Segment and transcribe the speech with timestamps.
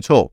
[0.00, 0.32] 没错，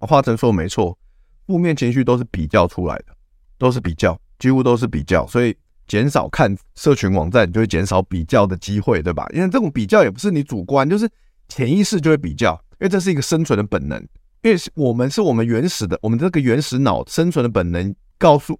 [0.00, 0.98] 华晨说没错，
[1.46, 3.14] 负面情绪都是比较出来的，
[3.56, 9.24] 都是比较，几乎都是比较，所以减少看社群网站，你就会减少比较的机会，对吧？
[9.32, 11.08] 因为这种比较也不是你主观，就是
[11.48, 13.96] 潜意识就会比较，因为这是一个生存的本能，
[14.42, 18.58] 因为我们是我们原始的，我们这个原始脑生存的本能告诉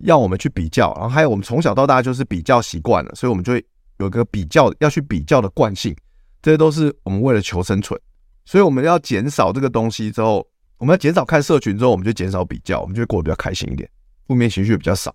[0.00, 3.64] 要我们去比较，然后还有我们从小到大就是比较习惯了，所以我们就会
[4.00, 5.96] 有个比较要去比较的惯性，
[6.42, 7.98] 这些都是我们为了求生存。
[8.48, 13.86] 所以我们要减少这个东西之后，我们要减少看社群之后，我们就减少比较，我们就会过得比较开心一点，
[14.26, 15.14] 负面情绪比较少。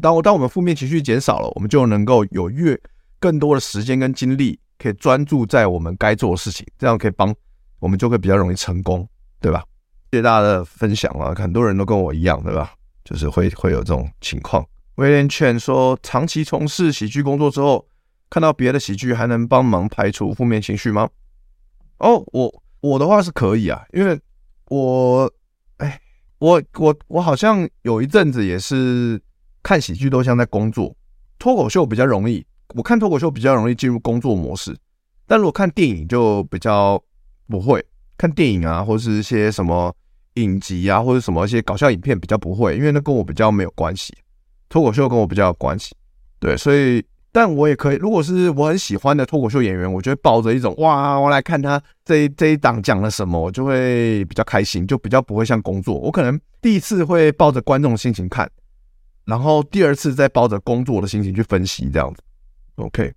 [0.00, 2.74] 当我当我们负面情绪减少了，我们就能够有越
[3.20, 7.34] 更多的时间跟精力，可以专注在我们该做的事情，这样可以帮
[7.80, 9.06] 我们就会比较容易成功，
[9.42, 9.62] 对吧？
[10.10, 12.72] 谢谢大家的分享啊，很多人都跟我一样，对吧？
[13.04, 14.64] 就是会会有这种情况。
[14.94, 17.86] 威廉劝说，长期从事喜剧工作之后，
[18.30, 21.06] 看到别的喜剧还能帮忙排除负面情绪吗？
[21.98, 24.20] 哦，我我的话是可以啊，因为
[24.66, 25.30] 我，
[25.78, 26.00] 哎，
[26.38, 29.20] 我我我好像有一阵子也是
[29.62, 30.94] 看喜剧都像在工作，
[31.38, 32.44] 脱口秀比较容易，
[32.74, 34.76] 我看脱口秀比较容易进入工作模式，
[35.26, 37.02] 但如果看电影就比较
[37.48, 37.84] 不会，
[38.18, 39.94] 看电影啊，或是一些什么
[40.34, 44.12] 影集啊，或者什么一些搞笑影片比较不会，因为那跟我比较没有关系，
[44.68, 45.94] 脱口秀跟我比较有关系，
[46.38, 47.04] 对，所以。
[47.34, 55.96] 但我也可以，如果是我很喜欢的脱口秀演员，我就会抱着一种哇，我来看他这一这一档讲了什么，我就会比较开心，就比较不会像工作。
[55.98, 58.48] 我可能第一次会抱着观众的心情看，
[59.24, 62.22] 然后第二次再抱着工作的心情去分析这样子。
[62.76, 63.12] OK，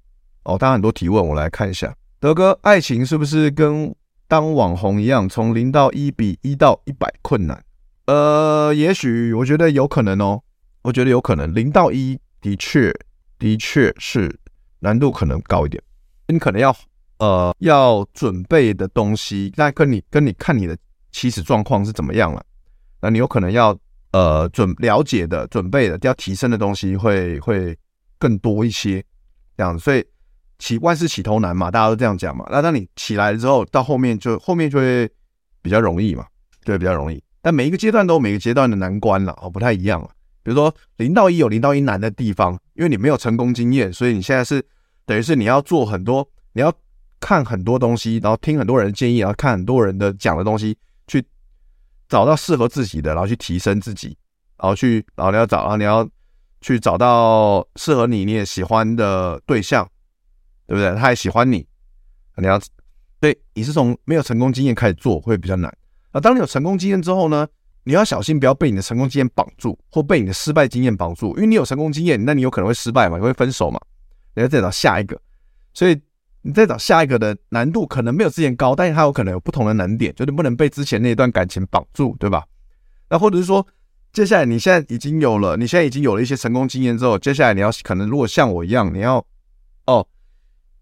[0.46, 1.94] 哦，大家很多提问，我来看一下。
[2.20, 3.94] 德哥，爱情是不是跟
[4.28, 7.64] 当网红一样，从零到一比一到一百困难？
[8.08, 10.42] 呃，也许我觉得有可能哦，
[10.82, 12.92] 我觉得有可能，零到一的确。
[13.40, 14.34] 的确是
[14.80, 15.82] 难度可能高一点，
[16.28, 16.76] 你可能要
[17.20, 20.78] 呃要准备的东西，那跟你跟你看你的
[21.12, 22.44] 起始状况是怎么样了，
[23.02, 23.78] 那你有可能要
[24.12, 27.78] 呃准了解的准备的要提升的东西会会
[28.18, 29.04] 更多一些，
[29.56, 30.06] 这样子，所以
[30.60, 32.48] 起万事起头难嘛，大家都这样讲嘛。
[32.52, 35.10] 那当你起来之后，到后面就后面就会
[35.62, 36.26] 比较容易嘛，
[36.64, 37.24] 对，比较容易。
[37.42, 40.10] 但每一个阶段都有每个阶段的难关了，哦，不太一样了。
[40.48, 44.66] 比如说零到一有零到一难的地方，因为你没有成功经验，所以你现在是
[45.06, 46.74] 等于是你要做很多，你要
[47.20, 51.22] 看很多东西，然后听很多人建议，然后看很多人的讲的东西，去
[52.08, 54.18] 找到适合自己的，然后去提升自己，
[54.58, 56.10] 然后去，然后你要找，然后你要
[56.62, 59.86] 去找到适合你你也喜欢的对象，
[60.66, 60.96] 对不对？
[60.96, 61.68] 他也喜欢你，
[62.38, 62.58] 你要
[63.20, 65.78] 对，你是从没有成功经验开始做会比较难。
[66.14, 67.46] 那当你有成功经验之后呢？
[67.88, 71.30] 你要小心，不要被你的成功经验绑住，或被你的失败经验绑住。
[71.38, 73.80] 因为你有成功经验，那你有可能会失败嘛，你会分手嘛。
[74.36, 75.18] 你要再找下一个，
[75.74, 75.98] 所以
[76.42, 82.44] 你再找下一个的难度可能没有之前高，但是它有可能有不同的难点，就是不能被之前那一段感情绑住，对吧？
[83.10, 83.66] 那或者是说，
[84.12, 89.26] 接下来你现在已经有了，你现在已经有了一些成功经验之后，接下来你要可能如果像我一样，你要
[89.86, 90.06] 哦，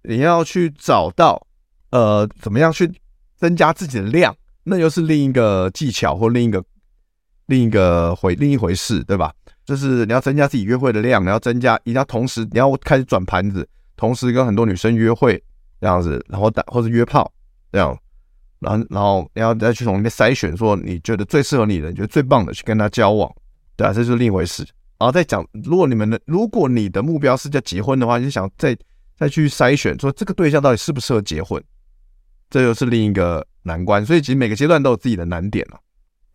[0.02, 1.46] 你要去找到
[1.92, 2.92] 呃，怎么样去
[3.38, 6.66] 增加自己的量，那又是另一个技巧或另一个。
[7.48, 9.34] 另一个回另一回事，对吧？
[9.66, 15.42] 就是你要增加自己约会的量，你要增加，你要同时你要开始转盘子，同时跟很多女生约会
[15.82, 17.32] 这样子，然后打或者约炮
[17.72, 17.98] 这样，
[18.60, 23.32] 然后然后你要再去从里面筛选，说你觉得最适合你的，你觉得最棒的去跟他交往，
[23.76, 24.64] 对啊，这就是另一回事。
[24.98, 28.78] 然后再讲，如果你们的如果你的目标是叫结婚的话，你就想再
[29.18, 31.62] 再去筛选，说这个对象到底适不适合结婚，
[32.50, 34.06] 这又是另一个难关。
[34.06, 35.80] 所以其实每个阶段都有自己的难点了。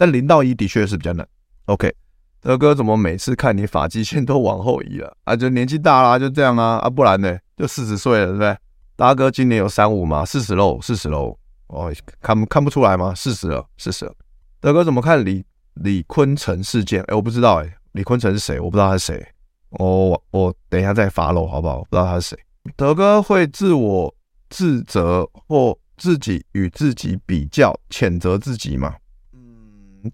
[0.01, 1.29] 但零到一的确是比较难。
[1.67, 1.95] OK，
[2.41, 5.37] 德哥怎么每次看你发际线都往后移了啊？
[5.37, 6.79] 就年纪大了，就这样啊？
[6.79, 7.39] 啊，不然呢？
[7.55, 8.57] 就四十岁了，对不对？
[8.97, 10.25] 大哥今年有三五吗？
[10.25, 11.37] 四十喽，四十喽。
[11.67, 11.93] 哦，
[12.23, 13.15] 看看不出来吗？
[13.15, 14.15] 四十了，四十了。
[14.59, 15.45] 德哥怎么看李
[15.75, 17.03] 李坤城事件？
[17.03, 18.59] 哎，我不知道哎，李坤城是谁？
[18.59, 19.29] 我不知道他是谁。
[19.73, 21.81] 我我等一下再 follow 好不好？
[21.81, 22.39] 我不知道他是谁。
[22.75, 24.15] 德哥会自我
[24.49, 28.95] 自责或自己与自己比较，谴责自己吗？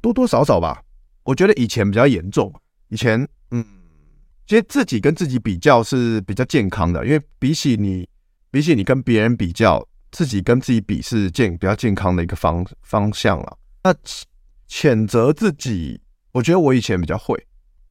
[0.01, 0.83] 多多少少吧。
[1.25, 2.53] 我觉得以前比较严重。
[2.89, 3.65] 以前，嗯，
[4.47, 8.09] 其实自己跟自己比较是比较健康的，因为比起你，
[8.51, 13.59] 比起你跟别人比较，自己跟自己比是健比较健康的一个方方向了。
[13.83, 13.93] 那
[14.69, 16.01] 谴责自己，
[16.33, 17.37] 我觉得我以前比较会，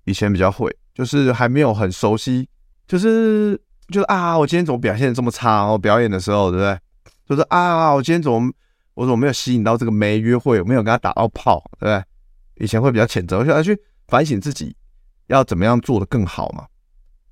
[0.06, 2.48] 以前比较会，就是还没有很熟悉，
[2.88, 3.60] 就是
[3.90, 5.66] 就是啊，我今天怎么表现的这么差？
[5.66, 6.80] 我表演的时候，对不对？
[7.28, 8.52] 就是啊，我今天怎么
[8.96, 12.04] 我怎么没有吸引到这个没约会，我没有跟他打到炮，对不对？
[12.64, 13.78] 以前会比较谴责，我现在去
[14.08, 14.76] 反省自己
[15.28, 16.66] 要怎么样做得更好嘛。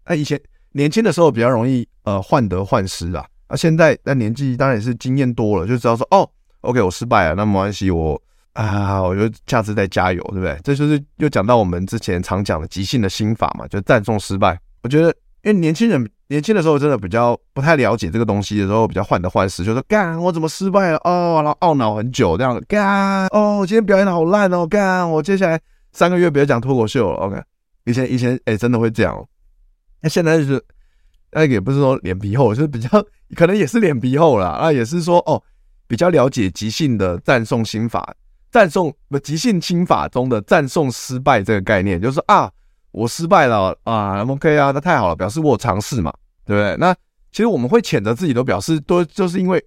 [0.06, 0.40] 那以前
[0.74, 6.30] 年轻的时候比较容易呃患得患失啊，那现在那年纪当然也是经验多了，就知道说哦
[6.62, 8.22] ，OK 我失败了，那没关系，我
[8.52, 10.60] 啊，我就下次再加油，对不对？
[10.64, 14.60] 这就是又讲到我们之前常讲的即兴的心法嘛，就赞颂失败。
[14.82, 15.08] 我觉得
[15.44, 27.40] 因为年轻人年轻的时候真的比较不太了解这个东西的时候，比较患得患失，就说干我怎么失败了哦，然后懊恼很久这样子干哦，我今天表演的好烂哦，干我接下来三个月不要讲脱口秀了，OK。
[27.86, 29.24] 以前以前哎、真的会这样。
[30.02, 30.64] 那现在就是
[31.34, 32.90] 那也不是说脸皮厚，就是比较
[33.36, 34.48] 可能也是脸皮厚啦。
[34.48, 35.40] 啊，也是说哦，
[35.88, 38.12] 比较了解即兴的赞颂心法，
[38.50, 42.50] 赞颂不即兴心法中的赞颂失败这个概念，就是啊，
[42.92, 46.12] 我失败了啊，OK 啊，那太好了，表示我尝试嘛，
[46.46, 46.76] 对不对？
[46.78, 46.94] 那
[47.32, 49.64] 其实我们会谴责自己，都表示都就是因为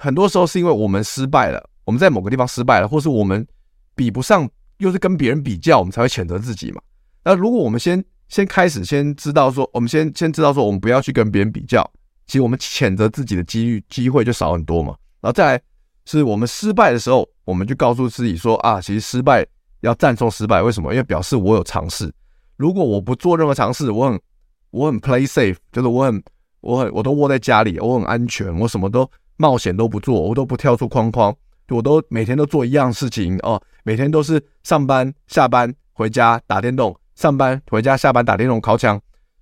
[0.00, 3.46] 很多时候是因为我们失败了，我们在某个地方失败了，或是我们
[3.94, 4.48] 比不上，
[4.78, 6.80] 又是跟别人比较，我们才会谴责自己嘛。
[7.24, 11.82] 那如果我们先先开始，先知道说，我们先先知道说，我们不要去跟别人比较，
[12.26, 14.94] 其实我们谴责自己的机遇机会就少很多嘛。
[15.20, 15.62] 然后再来
[16.06, 19.46] 是我们失败的时候，我们就告诉自己说啊，其实失败
[19.80, 20.92] 要赞颂失败，为什么？
[20.92, 22.10] 因为表示我有尝试。
[22.56, 24.20] 如果我不做任何尝试，我很
[24.70, 26.22] 我很 play safe，就是我很
[26.60, 31.34] 我很我都窝在家里，我很安全，我什么都冒险都不做，我都不跳出框框，
[31.68, 36.96] 我都每天都做一样事情哦，每天都是上班下班回家打电动。
[37.16, 38.98] 上班回家，下班打电动、靠枪，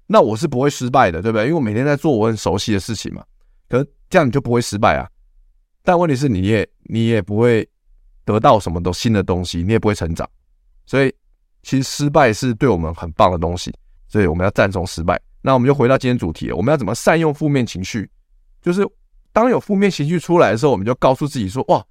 [0.08, 1.44] 那我是不会失败的，对不对？
[1.44, 3.22] 因为我每天在做我很熟悉的事情嘛。
[3.68, 5.08] 可是这样你就不会失败啊。
[5.84, 7.68] 但问题是，你也你也不会
[8.24, 10.28] 得到什么都新的东西，你也不会成长。
[10.86, 11.14] 所以，
[11.62, 13.72] 其实失败是对我们很棒的东西。
[14.08, 15.20] 所以我们要赞颂失败。
[15.42, 18.10] 那我们就回到今天主题，我们要怎么善用负面情绪？
[18.60, 18.84] 就是
[19.32, 21.84] 当有负面情绪出来的时候，我们就告诉自己说：“哇，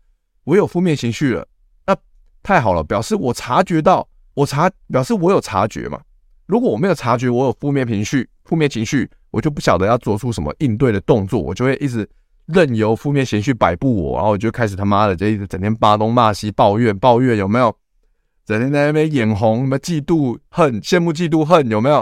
[0.44, 1.48] 我有负面情绪了，
[1.86, 1.96] 那
[2.44, 6.00] 太好了，表示我察觉到。”我察表示我有察觉嘛？
[6.46, 12.08] 如果我没有察觉，我有负面情绪，负面情绪，我就不晓得要做出什么应对的动作，我就会一直
[12.46, 17.76] 任由负面情绪摆布我，然后我就开始他妈的就一直整天骂东骂西，抱怨抱怨有没有？
[18.48, 21.96] 整天在那边眼红，什么嫉妒恨、羡慕嫉妒恨有没有？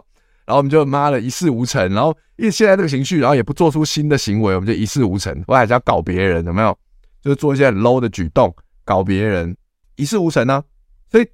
[0.45, 5.44] 然后我们就妈的一事无成，然后因为现在这个情绪，然后也不做出新的行为，我们就一事无成。
[5.47, 6.77] 我还是要搞别人有没有？
[7.21, 9.57] 就是做一些很 low 的举动，搞别人
[9.95, 10.63] 一事无成呢、啊？
[11.12, 11.27] 所以。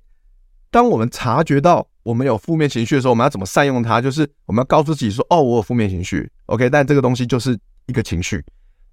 [0.73, 3.99] 当我们察觉到我们有负面情绪的时候，我们要怎么善用它？
[3.99, 8.41] 就是我们要告诉自己说：“哦，我有负面情绪，OK。”但这个东西就是一个情绪，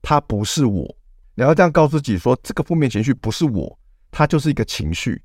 [0.02, 0.84] 它不是我。
[1.36, 3.78] 你要这样告诉自己说：“这个负面情绪不是我，
[4.10, 5.22] 它就是一个情绪。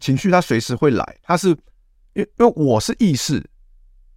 [0.00, 1.48] 情绪它随时会来，它是
[2.14, 3.44] 因因为我是意识，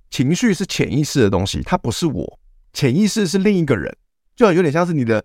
[0.09, 2.39] 情绪是潜意识的东西，它不是我。
[2.73, 3.95] 潜意识是另一个人，
[4.35, 5.23] 就有点像是你的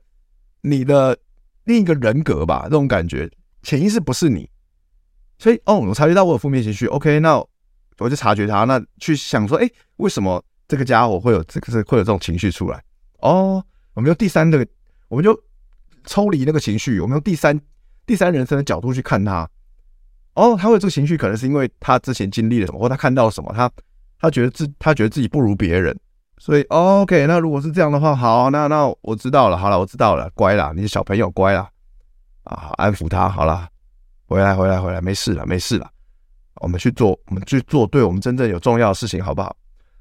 [0.62, 1.16] 你的
[1.64, 3.30] 另一个人格吧，这种感觉。
[3.62, 4.48] 潜意识不是你。”
[5.38, 7.36] 所以，哦，我察觉到我有负面情绪，OK，那
[7.98, 12.82] 我就察觉它，那去想说，哎，为什么这个家伙会有这个是会有这种情绪出来？
[13.18, 13.62] 哦，
[13.94, 14.64] 我们用第三的，
[15.08, 15.38] 我们就
[16.06, 17.60] 抽离那个情绪，我们用第三
[18.06, 19.48] 第三人称的角度去看他。
[20.34, 23.70] 哦，他会有这个情绪，可能是因为他之前经历了什么，或他看到什么，他
[24.18, 25.96] 他觉得自他觉得自己不如别人，
[26.38, 31.68] 所以，OK，那如果是这样的话，好，那那我知道了，好了，我知道了，乖啦，你是小朋友乖啦，
[32.44, 33.68] 啊，安抚他，好了。
[34.26, 35.88] 回来，回来，回来，没事了，没事了。
[36.62, 39.54] 我们去做，我们去做对我们真正有重要的事情，好不好？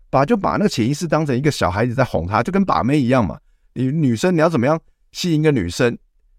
[0.10, 3.38] 把就把那个潜意识当成一个小孩子在哄他，就跟把妹一样嘛。
[3.74, 4.80] 你女生你要怎么样
[5.12, 5.96] 吸引一个女生？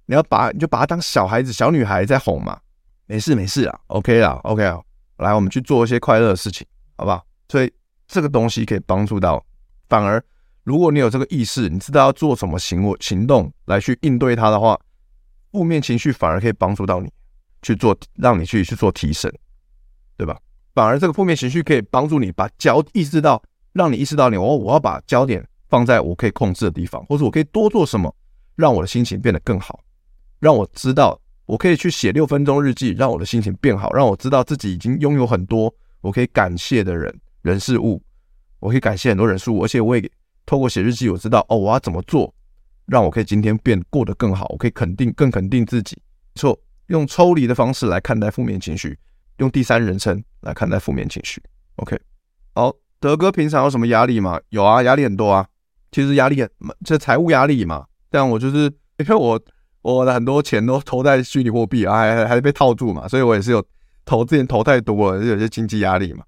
[0.07, 2.59] 你要把你就把她当小孩子、小女孩在哄嘛。
[3.06, 4.80] 没事，没事啦，OK 啦，OK 啊。
[5.18, 7.25] 来，我们去做一些快乐的事情，好不好？
[7.49, 7.73] 所以
[8.08, 9.44] 这个东西可以帮助到。
[9.88, 10.23] 反而，
[10.64, 14.78] 如果你有这个意识，你知道要做什么行为行动来去应对它的话，
[15.52, 17.12] 负面情绪反而可以帮助到你。
[17.62, 19.32] 去做，让你去去做提升，
[20.18, 20.38] 对吧？
[20.75, 23.42] 反而这个负面情绪可以帮助你把焦意识到，
[23.73, 28.14] 让你意识到你我我要把焦点放在我可以控制的地方，或者我可以多做什么，
[28.56, 29.80] 让我的心情变得更好。
[30.40, 38.03] 让我知道我可以去写六分钟日记，让我的心情变好，让我知道自己已经拥有很多我可以感谢的人、人事物，
[38.61, 40.11] 我可以感谢很多人事物，而且我也
[40.47, 42.35] 透过写日记，我知道哦，我要怎么做，
[42.87, 45.97] 让我可以今天变过得更好，我可以肯定更肯定自己。
[46.35, 46.59] 错，
[46.89, 48.99] 用抽离的方式来看待负面情绪，
[49.39, 51.43] 用第三人称来看待负面情绪。
[51.77, 51.99] OK，
[52.55, 54.41] 好，德哥平常有什么压力吗？
[54.51, 55.47] 有啊，压力很多啊。
[55.93, 56.51] 其实压力很，
[56.85, 57.87] 这财务压力嘛。
[58.11, 58.65] 但我就是
[58.99, 59.41] 因为我
[59.85, 63.62] 我的很多钱都投在虚拟货币啊，还还被套住嘛，所以我也是有
[64.07, 66.25] 投之前投太多了，有些经济压力嘛，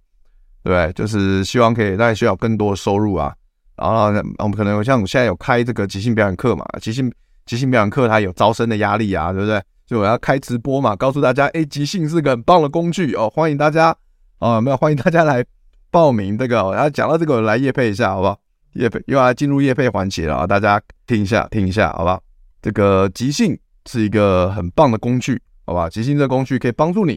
[0.63, 0.93] 对？
[0.93, 3.35] 就是希望可以大家需要更多的收入啊。
[3.77, 7.11] 然后呢我们可能像我现在有开这个即兴表演课嘛，即兴
[7.47, 9.59] 即兴表演课它有招生的压力啊，对不对？
[9.87, 13.97] 所以我要开直播嘛，告诉大家，哎，即兴是个很棒的工具哦，欢迎大家
[14.39, 15.45] 啊，没有欢迎大家来
[15.91, 16.57] 报名这个。
[16.73, 18.39] 然后讲到这个我，来业配一下，好不好？
[18.75, 20.47] 业配又要进入业配环节了啊！
[20.47, 22.21] 大家听一下，听一下，好吧？
[22.67, 23.57] 这个即兴
[23.89, 25.89] 是一个很棒的工具，好吧？
[25.89, 27.13] 即兴这个工具可以帮助你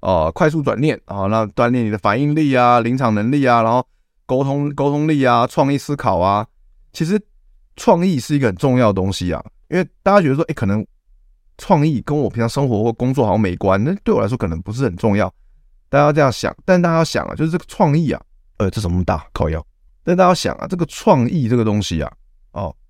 [0.00, 3.82] 哦、呃，快速转念啊，那锻炼你的反应力啊、临场能力啊，然后
[4.26, 6.46] 沟通沟通力啊、创意思考啊。
[6.92, 7.18] 其实
[7.76, 10.86] 创意是一个很重要的东西啊，因为大家觉得说，哎，可能
[11.56, 15.32] 创意跟我平常生活或工作好像没关，那对我来说可能不是很重要。
[15.88, 18.20] 大家要这样想，但大家要想啊，就是这个创意啊，
[18.58, 19.26] 呃，这怎么大？
[19.32, 19.66] 靠腰。
[20.04, 22.12] 但大家想啊，这个创意这个东西啊，
[22.52, 22.76] 哦，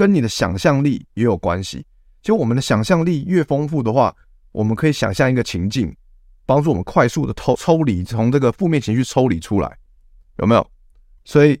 [0.00, 1.84] 跟你的想象力也有关系。
[2.22, 4.16] 其实我们的想象力越丰富的话，
[4.50, 5.94] 我们可以想象一个情境，
[6.46, 9.76] 帮助我们快速的抽抽离，从这个负面情绪抽离出来，
[10.38, 10.66] 有没有？
[11.26, 11.60] 所以，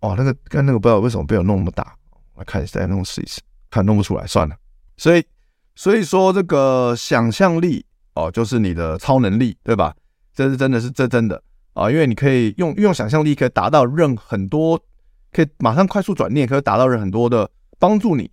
[0.00, 1.94] 哦，那个刚那个不知道为什么被我弄那么大，
[2.34, 4.56] 我来看一下，再弄试一试，看弄不出来，算了。
[4.96, 5.24] 所以，
[5.76, 9.94] 所以说这个想象力哦，就是你的超能力，对吧？
[10.34, 11.40] 这是真的是这真的。
[11.74, 14.76] 啊，因为你可以用用想象力，可以达到任很多，
[15.30, 17.48] 可以马上快速转念，可以达到任很多的
[17.80, 18.30] 帮助你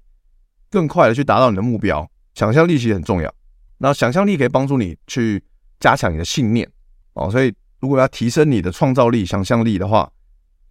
[0.69, 2.07] 更快的去达到你的目标。
[2.35, 3.33] 想象力其实很重要，
[3.79, 5.43] 那想象力可以帮助你去
[5.79, 6.69] 加强你的信念
[7.13, 7.31] 哦。
[7.31, 10.07] 所以如果要提升你的创造力、想象力的话，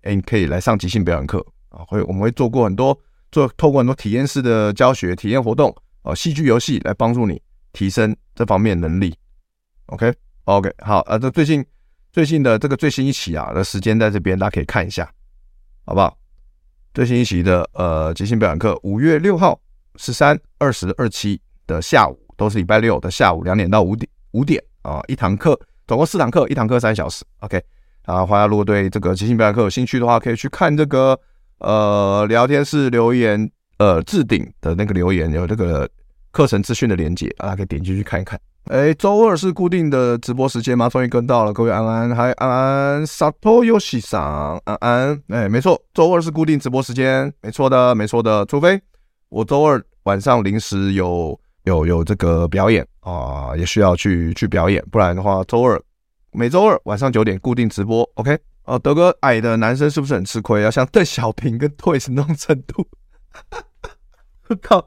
[0.02, 1.82] 哎，你可以来上即兴表演课啊。
[1.88, 2.96] 会我们会做过很多
[3.32, 7.42] 做透过很多体验式的教学、体验活动啊、戏剧游戏来帮助你
[7.72, 9.12] 提升这方面能力。
[9.86, 10.14] OK
[10.44, 11.64] OK 好啊，这最近。
[12.12, 15.04] 最近的这个最新一期啊的时间在这边，大家可以看一下，
[15.84, 16.16] 好不好？
[16.96, 19.60] 最新一期的呃即兴表演课，五月六号、
[19.96, 27.22] 十三、二十、二期的下午，都是礼拜六的下午两点到五点五点啊，一堂课，总共四堂课，一堂课三小时。
[27.40, 27.62] OK，
[28.06, 31.20] 啊，大家如果对这个即兴表演课有兴趣的话，可以去看这个
[31.58, 35.86] 呃聊天室留言呃置顶的那个留言，有这个
[36.36, 38.38] 课程资讯的连接，大家可以点进去看一看。
[38.64, 40.86] 哎，周二是固定的直播时间吗？
[40.86, 48.78] 终于跟到了，各位安安，嗨安安，Satoyoshi 桑，安安，哎，没错，周二是固定直播时间，没错的，没错的，除非
[49.30, 55.82] 我周二晚上临时有有有这个表演啊，也需要去去表演，不然的话，周二
[56.32, 58.38] 每周二晚上九点固定直播，OK？
[58.64, 60.60] 哦，德哥矮的男生是不是很吃亏？
[60.60, 62.86] 要像邓小平跟 Toys 那种程度？
[64.60, 64.86] 靠，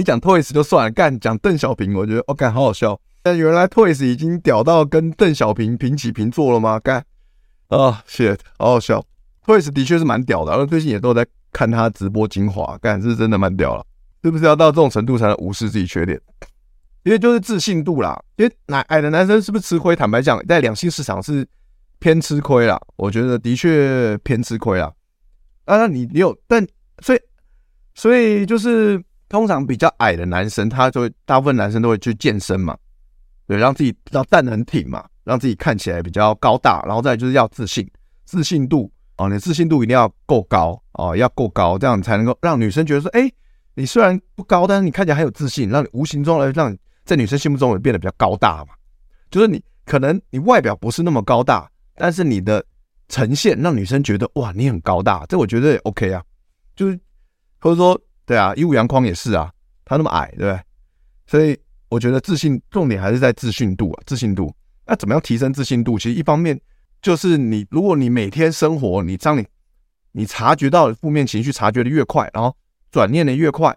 [0.00, 2.98] 你讲 Toys 就算了，干讲邓小平，我觉得哦干、好好笑。
[3.22, 6.80] 但原来 Toys 已经屌到跟邓小平平起平坐了吗？
[6.80, 7.04] 干
[7.68, 9.04] 啊，shit，好好笑。
[9.44, 13.84] Toys 的确是蛮屌的，然后最近也都在看他直播精华，干是真的蛮屌了。
[14.24, 16.18] 是不是要到这种程度才能无视自己缺点？
[17.02, 18.18] 因为就是自信度啦。
[18.36, 19.94] 因为矮矮的男生是不是吃亏？
[19.94, 21.46] 坦白讲，在两性市场是
[21.98, 22.80] 偏吃亏啦。
[22.96, 24.90] 我觉得的确偏吃亏啦。
[25.66, 26.66] 啊，那你你有，但
[27.02, 27.20] 所以
[27.94, 32.76] 所以就是通常比较矮的男生，他就会大部分男生都会去健身嘛。
[33.46, 37.88] 对，让自己要站得很挺嘛，让自己看起来比较高大，然后再就是要自信，
[38.24, 43.30] 自信度啊，你的自信度一定要够高啊，要够高，这样才能够让女生觉得说，哎，
[43.74, 48.74] 你虽然不高，但是你看起来很有自信，让你无形中来让你在女生心目中也变得比较高大嘛。
[49.30, 52.64] 就是你可能你外表不是那么高大，但是你的
[53.08, 56.20] 呈现让女生觉得哇，你很高大，这我觉得也 OK 啊。
[56.76, 56.98] 就是
[57.60, 59.50] 或者说，对啊，一五阳光也是啊，
[59.84, 60.60] 他那么矮，对不对？
[61.26, 61.58] 所以。
[61.90, 64.54] 我觉得自信重点还是在自信度啊，自信度。
[64.86, 65.98] 那怎么样提升自信度？
[65.98, 66.56] 其实一方面
[67.02, 69.44] 就是你，如果你每天生活，你当你
[70.12, 72.56] 你察觉到负面情绪察觉的越快，然后
[72.92, 73.76] 转念的越快，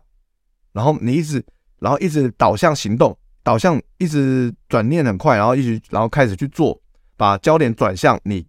[0.73, 1.43] 然后你一直，
[1.79, 6.79] 然后一直导向行动，导向一直转念很快，然后一直然后开始去做，
[7.17, 8.45] 把焦点转向你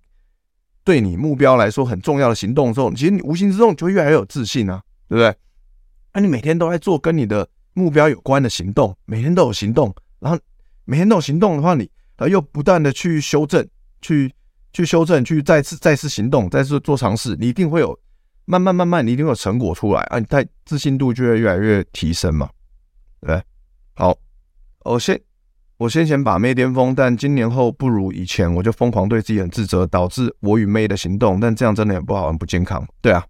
[0.85, 5.35] 对你目标来说很重要的行动的时候，其实你无形之中就越来越有自信啊，对不对？
[6.15, 7.47] 那你每天都在做跟你的。
[7.77, 10.39] 目标有关的行动，每天都有行动，然后
[10.85, 13.67] 每天都有行动的话，你呃又不断的去修正，
[14.01, 14.33] 去
[14.73, 17.99] 去修正，去再次再次行动，再次做尝试，你一定会有
[18.45, 20.21] 慢慢慢慢，你一定会有成果出来啊！
[20.21, 22.49] 你太自信度就会越来越提升嘛，
[23.21, 23.43] 对不对
[23.95, 24.17] 好，
[24.85, 25.21] 我先
[25.79, 32.87] 我先前把妹巅峰，但今年后不如以前，我就疯狂对自己很自责，导致我与妹的行动，但这样真的很不好，很不健康。
[33.01, 33.27] 对啊，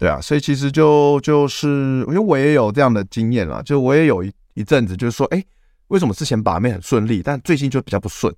[0.00, 1.68] 对啊，所以其实就就是
[2.08, 5.44] 因为我也有这样的经验啦，就我也有一一阵子就是说，哎，
[5.88, 8.34] 为什么之前把妹很顺利，但最近就比较不顺？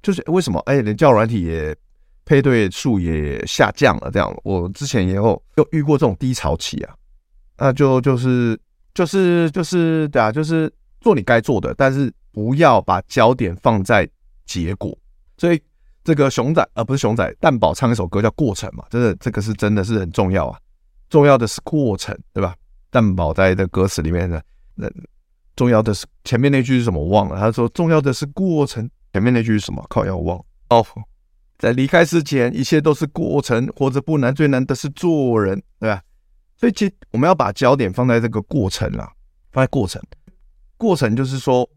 [0.00, 0.60] 就是为什么？
[0.60, 1.76] 哎，连交友软体也
[2.24, 4.32] 配对数也下降了，这样。
[4.44, 6.94] 我之前也有又遇过这种低潮期啊，
[7.58, 8.56] 那就就是
[8.94, 14.08] 就是就是对啊，就是做你该做的，但是不要把焦点放在
[14.46, 14.96] 结果。
[15.36, 15.60] 所以
[16.04, 20.58] 这个熊仔啊，不是熊仔，蛋堡唱一首歌叫《过程》嘛，真的这个是真的是很重要啊，
[21.12, 22.56] 重要的是过程，对吧？
[22.90, 24.42] 蛋堡在的歌词里面的
[24.74, 24.90] 那
[25.54, 28.90] 重要的是前面那句是什么我忘了，他说重要的是过程。
[29.12, 29.84] 前面那句是什么？
[29.90, 30.82] 靠，要忘哦。
[31.58, 36.02] 在离开之前，一切都是过程，活着不难，最难的是做人，对吧？
[36.56, 39.12] 所以，其我们要把焦点放在这个过程啊，
[39.52, 40.02] 放在过程。
[40.78, 41.68] 过程就是说，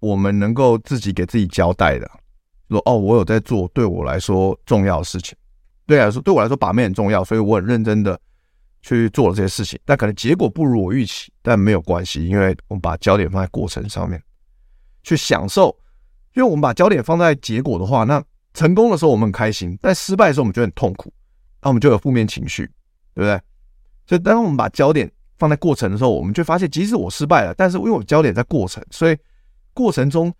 [0.00, 2.06] 我们能够自己给自己交代的，
[2.68, 5.34] 说哦，我有在做对我来说重要的事情。
[5.86, 8.20] 对啊说，对我来说，把妹很重要，所以我很认真的
[8.82, 9.80] 去做了这些事情。
[9.84, 14.22] 但可能结果不如我预期，但没有关系，因为我们把焦点放在过程上面，
[15.02, 15.76] 去享受。
[16.34, 18.22] 因为我们把焦点放在结果的话，那
[18.54, 21.12] 成功的时候我们很开心，但失败的时候我们就很痛苦，
[21.60, 22.64] 那我们就有负面情绪，
[23.14, 23.38] 对不对？
[24.06, 29.16] 所以当我们把焦点放在过程的时候，我们就发现，即使我失败了，但是因为我焦点在过程，所以
[29.74, 30.32] 过程中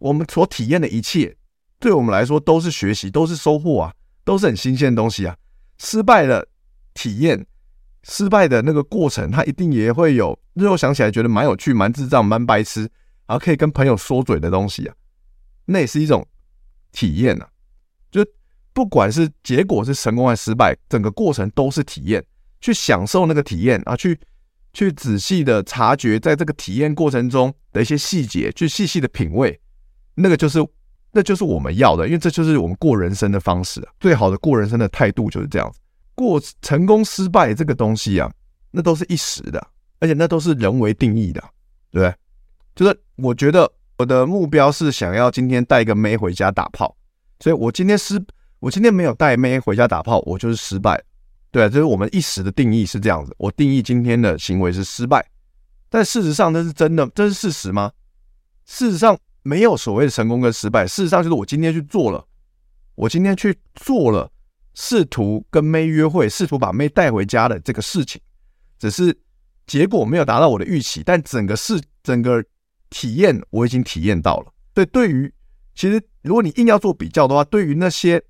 [0.00, 1.36] 我们所体验的一切，
[1.78, 5.36] 对我们来说都是学习，都是收获啊，都是很新鲜的东西啊。
[5.76, 6.48] 失败的
[6.94, 7.44] 体验，
[8.06, 12.82] 失败的那个过程，它一定也会有日后想起来觉得蛮有趣、蛮智障、蛮白痴，
[13.26, 14.94] 然后可以跟朋友说嘴的东西啊。
[15.64, 16.26] 那也是一种
[16.92, 17.46] 体验呐，
[18.10, 18.24] 就
[18.72, 22.22] 不管是结果是成功还是失败，整个过程都是体验，
[22.60, 24.18] 去享受那个体验啊，去
[24.74, 29.58] 去仔细的察觉在这个体验过程中的一些细节，去细细的品味，
[30.16, 30.58] 那个就是
[31.12, 35.78] 那就是我们要的，因为这就是我们过人生的方式，最好的过人生的态度就是这样子。
[36.14, 38.30] 过成功失败这个东西啊，
[38.70, 39.64] 那都是一时的，
[40.00, 41.40] 而且那都是人为定义的，
[41.90, 42.14] 对不对？
[42.74, 43.70] 就是我觉得。
[43.96, 46.96] 我的目标是想要今天带一个妹回家打炮，
[47.38, 48.20] 所以我今天失，
[48.58, 51.00] 我今天没有带妹回家打炮，我就是失败。
[51.52, 55.24] 对啊，就是我们一时的定义是这样子，我定义今天的行为是失败，
[55.88, 57.92] 但事实上这是真的，这是事实吗？
[58.66, 62.26] 事实上没有所谓的成功跟失败，事实上就是我今天去做了，
[62.96, 64.28] 我今天去做了，
[64.74, 68.20] 试图跟妹约会，试图把妹带回家的这个事情，
[68.78, 69.16] 只是
[69.66, 72.44] 结果没有达到我的预期，但整个事，整个。
[72.90, 75.32] 体验我已经体验到了，对，对于
[75.74, 78.22] 其实如果你硬要做比较的话，对于那些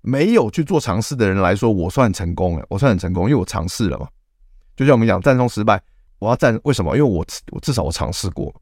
[0.00, 4.06] 没有去做尝试的人来说，我算成功了，我算很成功，因为我尝试了嘛。
[4.76, 5.82] 就像我们讲战中失败，
[6.20, 6.96] 我要战，为什么？
[6.96, 8.54] 因为我我至少我尝试过，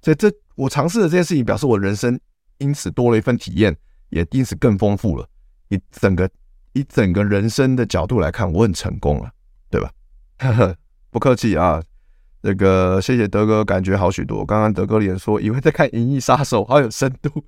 [0.00, 2.16] 所以这我尝试的这件事情表示我人生
[2.58, 3.76] 因此多了一份体验，
[4.10, 5.28] 也因此更丰富了。
[5.66, 6.30] 你整个
[6.74, 9.30] 以整个人生的角度来看，我很成功了，
[9.70, 9.90] 对吧？
[10.38, 10.76] 呵呵，
[11.10, 11.82] 不客气啊。
[12.42, 14.44] 这个谢谢德哥，感觉好许多。
[14.44, 17.42] 刚刚德哥脸说，以为在看《银翼杀手》，好有深度。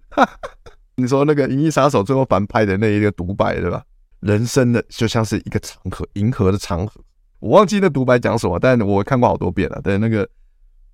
[0.96, 3.84] 你说那个《银翼杀手》最后反派的那一个独白，对吧？
[4.20, 6.98] 人生的就像是一个长河，银河的长河。
[7.40, 9.78] 我忘记那独白讲什么，但我看过好多遍了。
[9.82, 10.26] 对，那个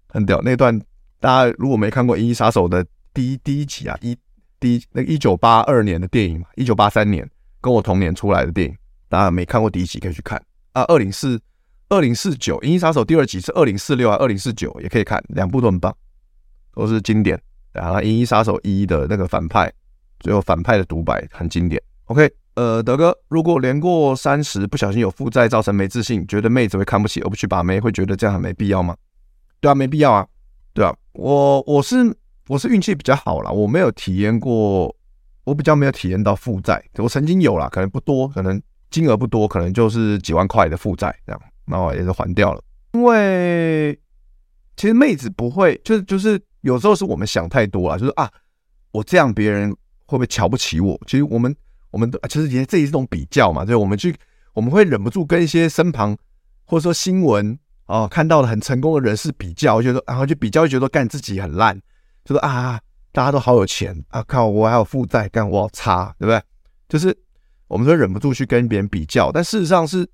[0.08, 0.76] 很屌那段，
[1.20, 4.18] 大家如果没看过《银翼杀手》的第一第一集啊，一
[4.58, 7.30] 第一那个一九八二年的电影嘛，一九八三年
[7.62, 8.76] 跟我同年出来的电影，
[9.08, 10.82] 大家没看过第一集可以去看啊。
[10.82, 11.40] 二零四。
[11.88, 15.94] 二零四九《银翼杀手》第二集是二零四六啊，二零四九也可以看，两部都很棒，
[16.74, 17.38] 都是经典。
[17.70, 19.70] 然后《银翼杀手一》的那个反派，
[20.20, 21.78] 最后反派的独白很经典。
[22.06, 28.96] OK，呃，德哥，如果年过三十不小心有负债，造成没自信，觉得妹子会看不起而不去把妹，会觉得这样很没必要吗？
[29.60, 30.26] 对啊，没必要啊。
[30.72, 32.16] 对啊，我我是
[32.48, 34.96] 我是运气比较好啦，我没有体验过，
[35.44, 36.82] 我比较没有体验到负债。
[36.98, 41.42] 我曾经有啦，可能不多，可能金额不多，可能就是几万块的负债这样。
[41.64, 42.60] 然后也是还掉了，
[42.92, 43.96] 因为
[44.76, 48.28] 其实妹子不会，就是就是有时候是我们想太多了，就是啊，
[48.90, 49.70] 我这样别人
[50.06, 51.00] 会不会瞧不起我？
[51.06, 51.54] 其实我们
[51.92, 54.12] 我们其实也这也是一种比较嘛，就是我们去
[54.54, 56.16] 我们会忍不住跟一些身旁
[56.64, 61.80] 或者说新闻啊看到的很成功的人士比较，觉得然后就比较觉得干自己很烂，
[62.24, 62.80] 就说啊
[63.12, 66.42] 大家都好有钱啊，靠我还有负债，干我好差，对不对？
[66.88, 67.16] 就是
[67.68, 70.08] 我们会忍不住去跟别人比较，但事实上是。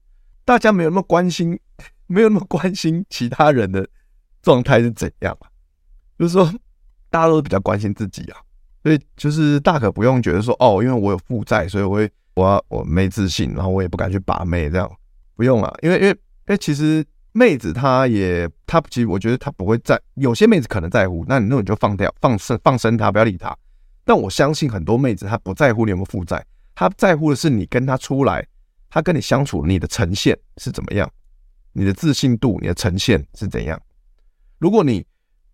[0.45, 1.61] 大家没有那么关心，
[2.09, 3.87] 没有那么关心其他人的
[4.41, 5.51] 状态是怎样啊？
[6.19, 6.51] 就是说，
[7.11, 8.41] 大家都是比较关心自己啊，
[8.83, 14.91] 所以就是大可不用觉得说，哦，因为我有负债，所以我会我要我没自信，然后我也不敢去把妹这样，
[15.37, 23.57] 不用啊，因为因为因为其实妹子她也，她其实我觉得她不会在，有些妹子可能在乎，那你那种就放掉，放生放生她，不要理她。
[24.05, 28.47] 但我相信很多妹子她不在乎你有没有负债，她在乎的是你跟她出来，
[28.89, 31.09] 她跟你相处，你的呈现是怎么样，
[31.73, 33.81] 你的自信度，你的呈现是怎样。
[34.59, 35.05] 如果你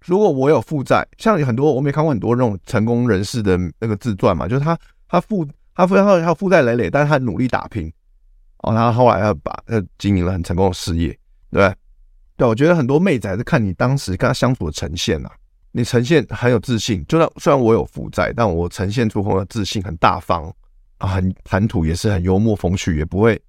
[0.06, 7.92] 如果我有负债，像很多我没看过很多那种成功人士的那个自传嘛，就是他他负他负他他负债累累，但是他努力打拼。
[8.58, 11.18] 哦，然后来要把呃经营了很成功的事业，
[11.58, 11.74] 对？
[12.36, 15.36] 对，我觉得很多妹子还是看你当时跟她相处的呈现呐、啊。
[15.72, 20.52] 你呈现很有自信，就算虽然我有负债，但我呈现出很有自信，很大方
[20.98, 23.40] 啊，很谈吐也是很幽默风趣，也不会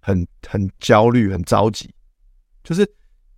[0.00, 1.92] 很很焦虑、很着急。
[2.64, 2.88] 就是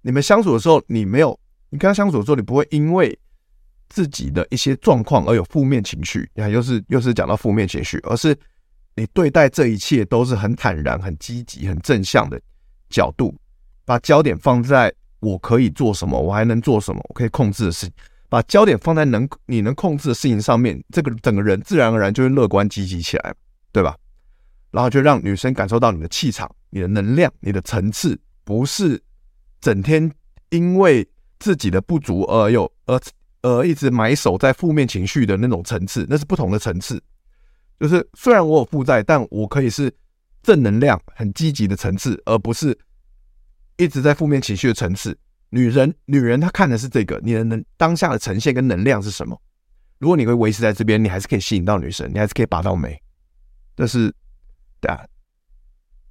[0.02, 1.38] 你们相处的时候，你没有
[1.70, 3.18] 你跟他相处的时候，你不会因为
[3.88, 6.28] 自己的一些状况而有负面情绪。
[6.34, 8.36] 你看，又是又是讲到负面情绪，而是。
[8.96, 12.40] 你对待这一切都是很坦然、很积极、很正向的
[12.88, 13.34] 角度，
[13.84, 17.94] 把焦点放在我可以做什么，我还能做什么，我可以控制的事情，
[18.28, 23.34] 把焦点放在能你能控制的事情上面，这个整个人自然而然就会乐观积极起来，
[23.72, 23.96] 对吧？
[24.70, 29.00] 然后就让女生感受到你的气场、你的能量、你的层次，不是
[29.60, 30.10] 整天
[30.50, 33.00] 因为自己的不足而有而
[33.42, 37.00] 而一直埋首在负面情绪的那种层次，那是不同的层次。
[37.78, 39.94] 就是虽然我有负债，但我可以是
[40.42, 42.76] 正能量、很积极的层次，而不是
[43.76, 45.16] 一直在负面情绪的层次。
[45.50, 49.40] 女人，女人她看的是这个，你的能当下的呈现跟能量是什么？
[49.98, 53.00] 如果你会维持在这边，你还是可以吸引到女生，你还是可以拔到眉。
[53.76, 54.12] 这是
[54.80, 55.04] 对啊，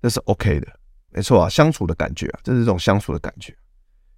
[0.02, 0.68] 这是 OK 的，
[1.10, 3.56] 没错啊，相处的感觉啊，这是这种相处的感觉。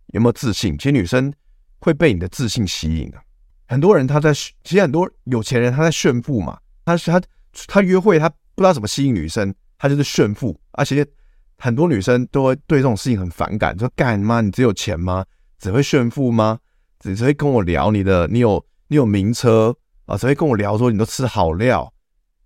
[0.07, 0.77] 有没有自信？
[0.77, 1.33] 其实女生
[1.79, 3.21] 会被你的自信吸引啊。
[3.67, 7.21] 很多人他在，其实很多有钱人他在炫富嘛，他是他。
[7.69, 10.59] 他约会，他不知道怎么吸引女生，他就是炫富。
[10.71, 11.07] 而且
[11.57, 14.41] 很多女生都会对这种事情很反感，说：“干嘛？
[14.41, 15.25] 你只有钱吗？
[15.59, 16.59] 只会炫富吗？
[16.99, 20.17] 只只会跟我聊你的，你有你有名车啊？
[20.17, 21.91] 只会跟我聊说你都吃好料，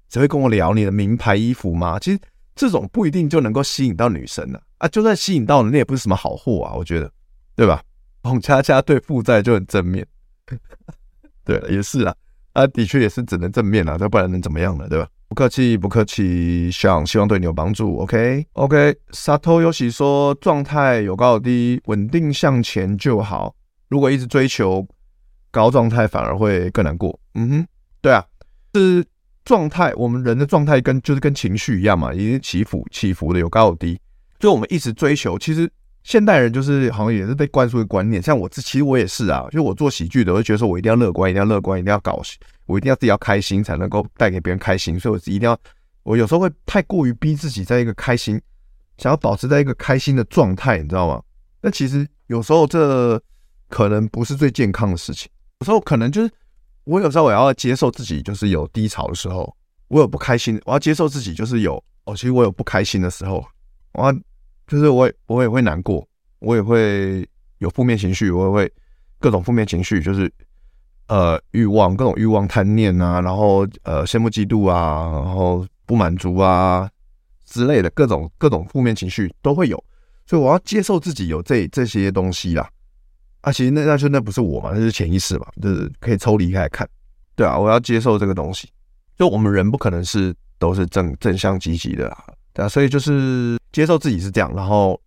[0.09, 2.19] 只会跟我聊你的名牌衣服吗？”其实
[2.55, 4.87] 这种不一定就能够吸引到女生了啊！
[4.87, 7.11] 就算吸引到了，那也不是什么好货啊，我觉得，
[7.55, 7.81] 对吧？
[8.21, 10.05] 彭恰恰对负债就很正面，
[11.45, 12.15] 对了，也是啊。
[12.53, 14.87] 啊，的确也是只能正面了，这不然能怎么样呢？
[14.89, 15.07] 对吧？
[15.29, 17.99] 不客气，不客气，想希望对你有帮助。
[17.99, 18.97] OK，OK。
[19.11, 23.55] Sato Yoshi 说，状态有高有低，稳定向前就好。
[23.87, 24.85] 如果一直追求
[25.51, 27.17] 高状态，反而会更难过。
[27.35, 27.67] 嗯哼，
[28.01, 28.25] 对啊，
[28.73, 29.05] 是
[29.45, 29.93] 状态。
[29.95, 33.99] 我们人的状态跟就是跟情绪一样嘛，也是起伏起伏的，有高有低。
[34.39, 35.71] 就我们一直追求，其实。
[36.01, 42.19] 现代人就是好像也是被灌输一个观念，像我自其实我也是啊，就我做喜剧的，我就觉得说我一定要乐观，一定要乐观，一定要搞，
[42.69, 45.59] 我一定要自己要开心才能够带给别人开心，所以我一定要，
[46.03, 48.39] 我有时候会太过于逼自己在一个开心，
[48.97, 51.21] 想要保持在一个开心的状态，你知道吗？
[51.61, 53.21] 那其实有时候这
[53.67, 55.29] 可能不是最健康的事情，
[55.59, 56.31] 有时候可能就是
[56.83, 59.53] 我有时候我要接受自己就是有低潮的时候，
[59.87, 63.45] 我有不开心，我要接受自己就是有哦，其实我有不开心的时候，
[63.93, 64.15] 我。
[64.67, 67.27] 就是我也我也会难过，我也会
[67.57, 68.71] 有负面情绪，我也会
[69.17, 70.31] 各种负面情绪，就是
[71.09, 76.89] 呃欲望，各种欲望贪念啊，然后呃羡慕嫉妒啊，然后不满足啊
[77.45, 79.83] 之类的各种各种负面情绪都会有，
[80.25, 82.69] 所以我要接受自己有这这些东西啦。
[83.41, 86.87] 啊，其实那那就那不是我嘛，那是潜意识嘛，就是可以抽离开来看，
[87.35, 88.69] 对啊，我要接受这个东西，
[89.17, 92.25] 就我们人不可能是都是正正向积极的啦。
[92.53, 94.99] 对啊，所以就是接受自己是这样，然后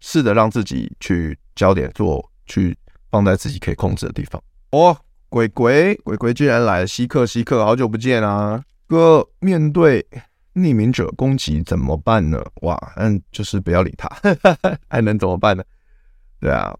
[0.00, 2.76] 试着让自己去焦点做，去
[3.10, 4.42] 放在自己可以控制的地方。
[4.70, 4.96] 哦，
[5.34, 8.62] 鬼鬼鬼鬼居然来了，稀客稀客，好久不见啊！
[8.86, 10.06] 哥，面对
[10.54, 12.40] 匿名者攻击怎么办呢？
[12.62, 14.08] 哇，嗯，就是不要理他，
[14.86, 15.64] 还能怎么办呢？
[16.40, 16.72] 对啊，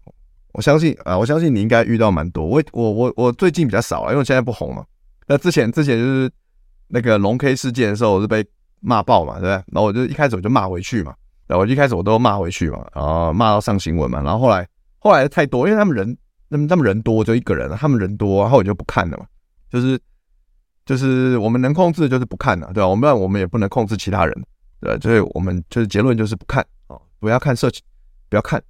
[0.53, 2.45] 我相信啊，我相信你应该遇到蛮多。
[2.45, 4.85] 我我我我最近比较少啊，因为我现在不红嘛。
[5.27, 6.31] 那之前之前就是
[6.87, 8.41] 那个龙 K 事件的时候，我是被。
[8.79, 9.51] 骂爆嘛，对不对？
[9.51, 11.11] 然后我就一开始我就骂回去嘛，
[11.47, 14.67] 然后我一开始我都骂回去嘛，然后骂到上新闻嘛，然后后来
[14.99, 16.15] 后来太多，因为他们人
[16.55, 19.25] 那么他们人多，就一个人，他们人多，然后我就不看了嘛，
[19.69, 19.99] 就是
[20.85, 22.87] 就是我们能控制的就是不看了，对吧？
[22.87, 24.45] 我们我们也不能控制其他人，
[24.79, 27.83] 对，所以我们就是结论就是不看啊，不要看社群，
[28.29, 28.61] 不要看，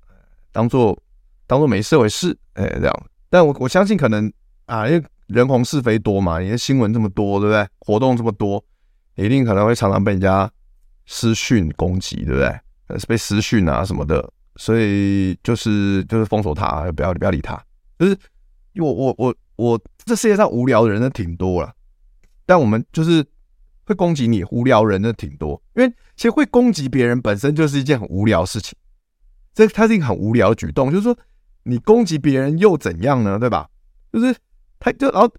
[0.51, 0.97] 当做
[1.47, 3.03] 当做没事为事，哎，这样。
[3.29, 4.31] 但我我相信可能
[4.65, 7.67] 啊，因为人红是非多嘛，你的新闻这么多，对不对？
[7.79, 8.63] 活动这么多。
[9.15, 10.51] 一定可能会常常被人家
[11.05, 12.99] 私讯攻击，对不对？
[12.99, 17.57] 是被私讯啊什么的，所以就是就是封锁他，不要不要理他。
[17.97, 18.17] 就是
[18.75, 21.73] 我我我我这世界上无聊的人呢挺多了，
[22.45, 23.25] 但我们就是
[23.85, 28.77] 会攻击你无聊人的挺多，因为其实会攻击别人本身就是一件很无聊的事情。
[29.53, 31.17] 这它是一个很无聊的举动，就是说
[31.63, 33.39] 你攻击别人又怎样呢？
[33.39, 33.69] 对吧？
[34.11, 34.35] 就是
[34.79, 35.31] 他就然后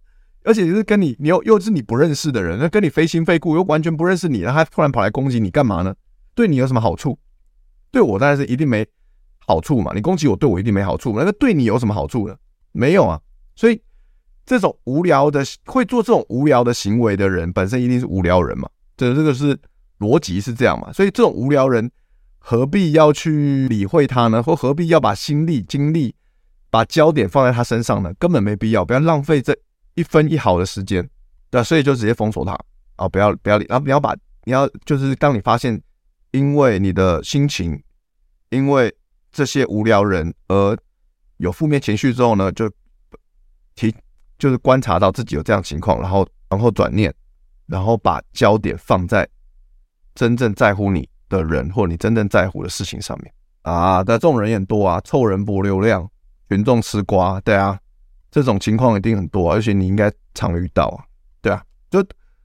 [0.44, 5.94] 而且就是跟你你又又是你不认识的人，那跟你非亲非故又完全不认识你，然后他突然跑来攻击你干嘛呢？
[6.34, 7.18] 对你有什么好处？
[7.90, 8.86] 对我当然是一定没
[9.46, 9.92] 好处嘛。
[9.94, 11.14] 你攻击我，对我一定没好处。
[11.16, 12.36] 那个对你有什么好处呢？
[12.76, 13.20] 没有啊。
[13.54, 13.80] 所以
[14.44, 18.68] 这种无聊的会做这种无聊的行为的人，本身一定是无聊人嘛。
[18.96, 19.58] 这这个是
[19.98, 20.92] 逻辑是这样嘛。
[20.92, 21.90] 所以这种无聊人。
[22.48, 24.40] 何必要去理会他呢？
[24.40, 26.14] 或何必要把心力、精力、
[26.70, 28.14] 把焦点放在他身上呢？
[28.20, 29.52] 根本没必要，不要浪费这
[29.94, 31.10] 一分一毫的时间，
[31.50, 32.56] 对，所以就直接封锁他
[32.94, 33.08] 啊！
[33.08, 35.82] 不要不要理，然后你要把你要就是当你发现，
[36.30, 37.82] 因为你的心情，
[38.50, 38.94] 因为
[39.32, 40.78] 这些无聊人而
[41.38, 42.70] 有负面情绪之后呢，就
[43.74, 43.94] 提
[44.38, 47.14] 就是观察到自己有这样情况，然后然后转念，
[47.66, 49.28] 然后把焦点放在
[50.14, 56.08] 真正在乎你的人，或你真正在乎的事情上面啊，但这种人也很多啊，凑人博流量，
[56.48, 57.78] 群众吃瓜，对啊，
[58.30, 61.04] 这种情况一定很多，而且你应该常遇到啊，
[61.42, 62.04] 对啊，就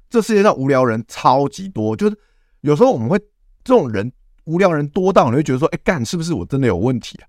[0.09, 2.17] 这世界上无聊人超级多，就是
[2.61, 3.17] 有时候我们会
[3.63, 4.11] 这种人
[4.45, 7.27] 无聊人多到你会觉得说，哎干，是不是我真的有问题啊？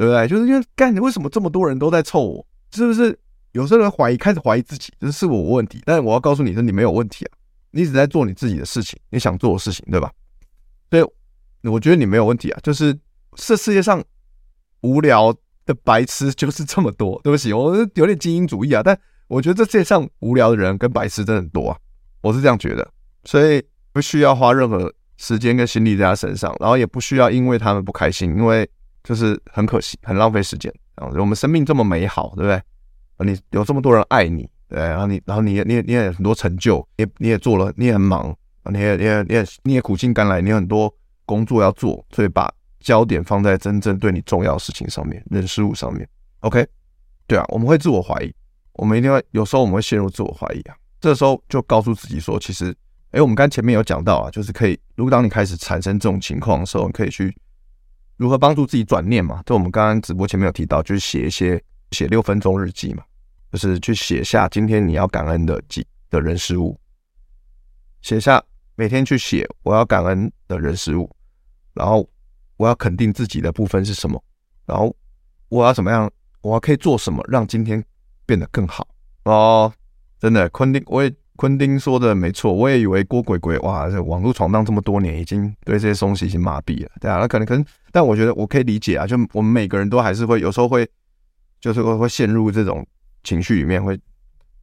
[0.00, 0.26] 对不对？
[0.26, 2.46] 就是因为干，为什么这么多人都在凑我？
[2.72, 3.14] 是不是
[3.52, 5.82] 有时候人怀疑，开始怀疑自己，就是我问题？
[5.84, 7.36] 但是我要告诉你，说你没有问题啊，
[7.72, 10.10] 你一直在做你自己的事情，你想做的事情，对吧？
[10.90, 12.58] 所以，我觉得你没有问题啊。
[12.62, 12.98] 就是
[13.34, 14.02] 这世界上
[14.80, 15.34] 无聊
[15.66, 17.20] 的白痴就是这么多。
[17.22, 18.82] 对不起，我有点精英主义啊。
[18.82, 21.76] 但我觉得这世界上无聊的人跟白痴真的很多啊。
[22.22, 22.90] 我是这样觉得，
[23.24, 28.66] 所以不需要花任何时间跟心力在他身上，然后也不需要因为他们不开心，因为
[29.02, 30.72] 就是很可惜，很浪费时间。
[30.96, 32.62] 然后我们生命这么美好，对不对？
[33.32, 38.36] 你有这么多人爱你，对，然后你，然后你也，你也，你也很多成就，你也，你也做了，你也很忙。
[38.70, 46.06] 你也你也你也你也苦尽甘来，你有很多工作要做，所以把焦点放在真正对你重要的事情上面，人事物上面。
[46.40, 46.64] OK，
[47.26, 48.32] 对啊，我们会自我怀疑，
[48.74, 50.76] 我们一定会有时候我们会陷入自我怀疑啊。
[51.00, 52.74] 这时候就告诉自己说，其实，
[53.10, 57.34] 哎，我们刚前面有讲到啊，就是可以，如果当你开始产生这种情况的时候，你可以去
[58.20, 59.42] 如何帮助自己转念嘛？
[59.46, 61.58] 就我们刚刚直播前面有提到，就是写一些
[61.90, 63.02] 写六分钟日记嘛，
[63.50, 66.78] 就是去写下今天你要感恩的几的人事物，
[68.02, 68.44] 写下。
[68.76, 71.10] 每天去写我要感恩的人事物，
[71.74, 72.08] 然后
[72.56, 74.22] 我要肯定自己的部分是什么，
[74.64, 74.94] 然后
[75.50, 77.84] 我要怎么样，我要可以做什么让今天
[78.24, 78.88] 变得更好
[79.24, 79.70] 哦。
[80.18, 90.86] 真的，昆丁，我也昆丁说的没错，我也以为郭鬼鬼哇，这网络闯荡这么多年，已经对这些东西已经麻痹了，对啊，那可能可能，但我觉得我可以理解啊，就我们每个人都还是会有时候会，
[91.58, 92.86] 就是会会陷入这种
[93.24, 93.98] 情绪里面，会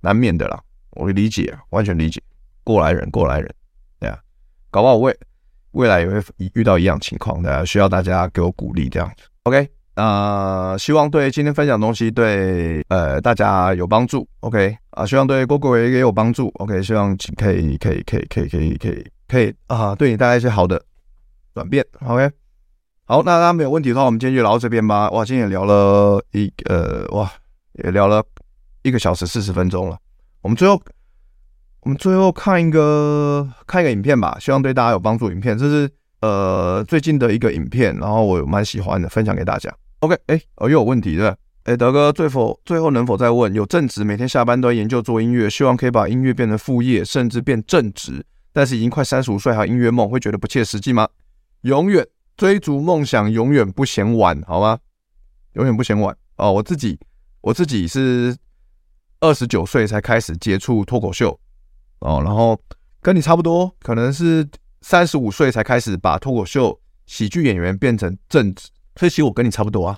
[0.01, 0.61] 难免的啦，
[0.91, 2.21] 我理解，完全理解，
[2.63, 3.51] 过来人，过来人。
[3.99, 4.19] 对啊
[4.69, 5.17] 搞不好未
[5.71, 6.21] 未来也会
[6.53, 9.23] 遇到一样情况的，需要大家给我鼓励这样子。
[9.45, 14.27] OK，呃，希望对今天分享的东西对呃大家有帮助。
[14.41, 16.51] OK，啊，希望对郭郭伟也有帮助。
[16.59, 20.81] OK，希望可以可以可以可以可以可以可以啊，对你带来一些好的
[21.53, 21.85] 转变。
[22.05, 22.29] OK，
[23.05, 25.09] 好，那大家没有问题的话，我们今天就聊到这边吧。
[25.09, 27.29] 哇，今天也聊了一呃哇，
[27.83, 28.23] 也聊了
[28.83, 29.97] 一个小时四十分钟了。
[30.41, 30.81] 我们最后。
[31.81, 35.31] 我们最后看一个看一个影片吧，希望对大家有帮助。
[35.31, 39.73] 影片这是呃最近的一个影片，然后我蛮喜欢的，分享给大家。
[39.99, 41.35] OK，哎，哦又有问题对吧？
[41.63, 43.53] 哎，德哥最否最后能否再问？
[43.53, 48.25] 有正职，每天下班都要研究做音乐，希望可以把音乐变成副业，甚至变正职。
[48.53, 51.07] 但是已经快三十五岁，还有音乐梦，会觉得不切实际吗？
[51.61, 54.79] 永远追逐梦想，永远不嫌晚，好吗？
[55.53, 56.51] 永远不嫌晚哦。
[56.53, 56.99] 我自己
[57.41, 58.35] 我自己是
[59.19, 61.39] 二十九岁才开始接触脱口秀。
[61.99, 62.59] 哦，然后
[63.01, 64.47] 跟你差不多，可能是
[64.81, 69.97] 三十五岁才开始把脱口秀喜剧演员变成正职，所以其实我跟你差不多啊。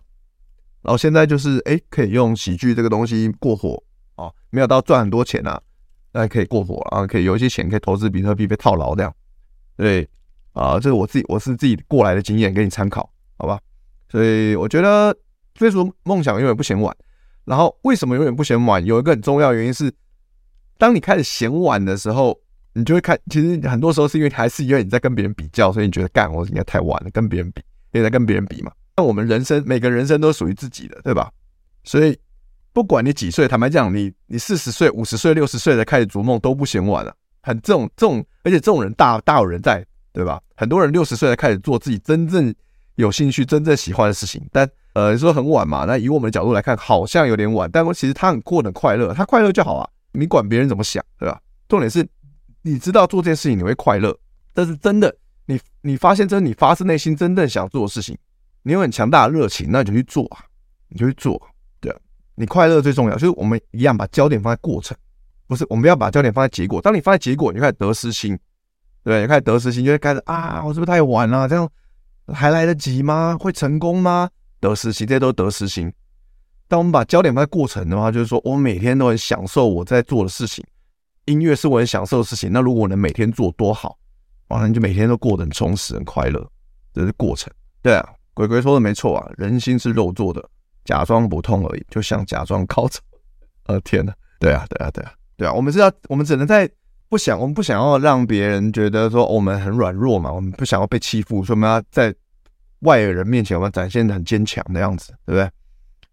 [0.81, 3.81] 然后现在就是哎，可以用喜剧这个东西过火
[4.15, 5.61] 啊，没有到赚很多钱啊，
[6.13, 9.13] 那可以过火啊，可以有一些钱可以投资比特币被套牢这样。
[9.75, 10.07] 对
[10.53, 13.59] 啊，这是我自己我是自己过来的经验，给你参考，好吧？
[14.09, 15.15] 所以我觉得
[15.53, 16.95] 追逐梦想永远不嫌晚。
[17.45, 18.83] 然后为什么永远不嫌晚？
[18.85, 19.93] 有一个很重要原因是。
[20.77, 22.39] 当你开始嫌晚的时候，
[22.71, 28.71] 你就会看，其实很多时候是因为还是因为你在跟别人比较，所以你觉得干我应该太晚了，跟别人比，也在跟别人比嘛。
[28.99, 31.31] 那我们人生每个人生都属于自己的，对吧？
[31.85, 32.19] 所以
[32.73, 37.15] 不管你几岁，坦白讲，你你四十岁、五十岁、六十岁才开始逐梦都不嫌晚了。
[37.41, 40.37] 很这种这种，而且这种人大大有人在，对吧？
[40.57, 42.53] 很多人六十岁才开始做自己真正
[42.95, 45.85] 有兴趣、真正喜欢的事情，但呃，你说很晚嘛？
[45.85, 49.89] 那以我们的角度来看，好像有点晚，但其实他很过得快乐，他快乐就好啊。
[50.11, 51.39] 你管别人怎么想，对吧？
[51.69, 52.05] 重点是，
[52.63, 54.13] 你知道做这件事情你会快乐，
[54.53, 58.17] 但是真的，你你发现这是你发自内心真正想做的事情，
[58.63, 60.43] 你有很强大的热情，那你就去做啊，
[60.89, 61.41] 你就去做。
[61.79, 61.97] 对啊，
[62.35, 64.95] 你快乐最重要，就是我们一样把焦点放在过程，
[65.47, 66.81] 不是我们不要把焦点放在结果。
[66.81, 68.37] 当你放在结果，你就开始得失心，
[69.03, 71.47] 对，你开始得失心，就会开始啊，我是不是太晚了？
[71.47, 71.69] 这样
[72.33, 73.37] 还来得及吗？
[73.39, 74.29] 会成功吗？
[74.59, 75.91] 得失心，这些都是得失心。
[76.67, 80.63] 当我们把焦点放在过程的话，就是说我每天都很享受我在做的事情。
[81.25, 83.97] 音乐是我很享受的事情，那如果我能每天做多好，
[84.49, 86.47] 完了你就每天都过得很充实、很快乐，
[86.93, 87.51] 这是过程。
[87.81, 90.41] 对啊，鬼鬼说的没错啊，人心是肉做的，
[90.85, 93.01] 假装不痛而已，就像假装高潮。
[93.65, 96.69] 呃，天哪， 对啊，对啊，对啊，对啊，我们是要，我们只能在
[97.09, 102.15] 不想，我们不想要让别人觉得说我们很软弱嘛，我们不想要被欺负，所以我们要在
[102.83, 105.51] 外人面前我们展现的很坚强的样子，对不对？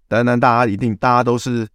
[0.09, 1.67] 当然，大家一定，大家都是。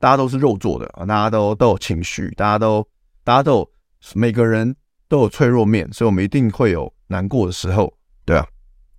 [0.00, 2.86] 大家都是肉做的啊，大家都都有情绪，大家都
[3.22, 3.70] 大家都有
[4.12, 4.76] 每个人
[5.08, 7.90] 都有脆弱面，所以我们一定会有难过的时候，
[8.26, 8.46] 对啊，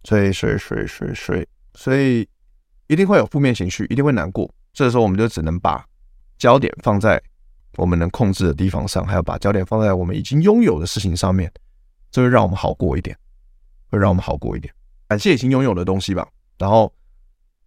[0.06, 2.28] 所以所以所以所以所以所以
[2.88, 4.50] 一定会有负面情绪，一定会难过。
[4.72, 5.86] 这时候我们就只能把
[6.38, 7.22] 焦点放在
[7.78, 11.52] 我们能控制的地方上，还要把焦点放在我们已经拥有的事情上面，
[12.12, 13.18] 这会让我们好过一点，
[13.90, 14.74] 会让我们好过一点。
[15.08, 16.94] 感谢已经拥有的东西吧，然后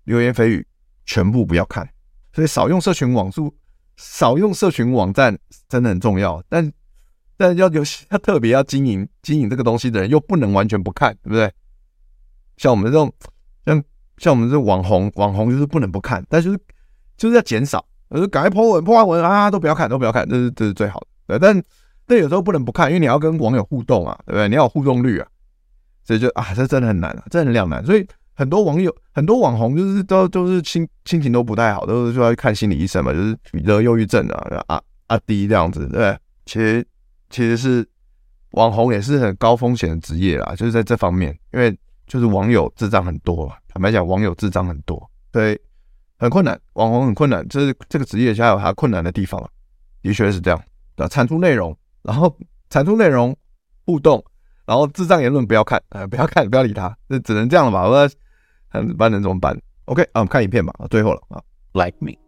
[0.04, 0.66] 流言蜚语
[1.06, 1.88] 全部不要看。
[2.32, 3.52] 所以少用社群网速，
[3.96, 5.36] 少用社群网站
[5.68, 6.42] 真的很重要。
[6.48, 6.72] 但
[7.36, 11.52] 但要有要特别要经营经营这个东西的人，又不能完全不看，对不对？
[12.58, 13.10] 像我们这种
[13.64, 13.82] 像
[14.18, 16.58] 像我们这种网红网红就是不能不看，但就是
[17.16, 21.06] 就是要减少，就是赶快破文破完文啊都不要看都不要看，这是这是最好的。
[21.26, 21.62] 对，但
[22.06, 24.48] 但有时候不能不看，因为你要跟网友互动啊，对不对？
[24.48, 25.28] 你要有互动率啊，
[26.04, 28.06] 所以就啊这真的很难啊，真的很两难，所以。
[28.38, 36.16] 很多网友、很多网红就是都都是心心情都不太好，都是说要看心理医生嘛，就是得忧郁症啊，啊啊低这样子，对，
[36.46, 36.86] 其实
[37.30, 37.84] 其实是
[38.52, 41.76] 网红也是很高风险的职业啦，就是在这方面，因为
[42.08, 44.98] 就是网友智障很多，坦白讲，网友智障很多，
[45.32, 45.56] 所以
[46.18, 49.40] 很困难，网红很困难，这是这个职业下有它困难的地方，
[50.02, 50.60] 的确是这样，
[50.96, 52.36] 对，产出内容，然后
[52.70, 53.36] 产出内容
[53.86, 54.24] 互动，
[54.66, 58.10] 然后智障言论不要看，呃，不要看，不要理他，那只能这样了吧，我。
[58.70, 60.74] 看班能怎么办？OK，啊，我们看影片吧。
[60.90, 61.42] 最后了啊。
[61.72, 62.18] Like me.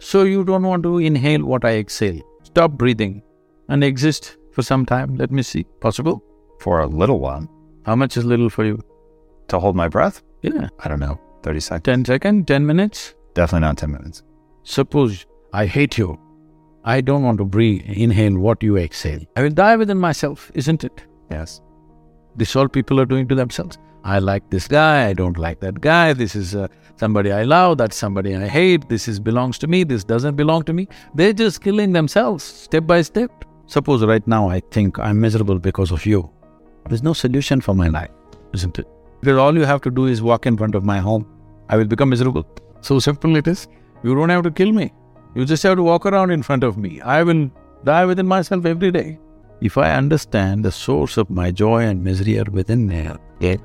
[0.00, 2.20] So you don't want to inhale what I exhale.
[2.42, 3.22] Stop breathing
[3.68, 5.16] and exist for some time.
[5.16, 5.64] Let me see.
[5.80, 6.22] Possible?
[6.58, 7.46] For a little while.
[7.84, 8.80] How much is little for you?
[9.48, 10.22] To hold my breath?
[10.42, 10.68] Yeah.
[10.80, 11.20] I don't know.
[11.42, 11.84] 30 seconds.
[11.84, 12.46] 10 seconds?
[12.46, 13.14] 10 minutes?
[13.34, 14.22] Definitely not 10 minutes.
[14.62, 16.18] Suppose I hate you.
[16.84, 19.20] I don't want to breathe, inhale what you exhale.
[19.36, 21.04] I will die within myself, isn't it?
[21.30, 21.62] Yes.
[22.36, 23.78] This all people are doing to themselves.
[24.04, 27.78] I like this guy, I don't like that guy, this is uh, somebody I love,
[27.78, 30.88] that's somebody I hate, this is belongs to me, this doesn't belong to me.
[31.14, 33.30] They're just killing themselves step by step.
[33.66, 36.30] Suppose right now I think I'm miserable because of you.
[36.87, 38.09] There's no solution for my life,
[38.53, 38.87] isn't it?
[39.21, 41.25] Because all you have to do is walk in front of my home.
[41.67, 42.45] I will become miserable.
[42.81, 43.67] So simple it is.
[44.03, 44.93] You don't have to kill me.
[45.35, 47.01] You just have to walk around in front of me.
[47.01, 47.49] I will
[47.83, 49.19] die within myself every day.
[49.61, 53.57] If I understand the source of my joy and misery are within there, yeah,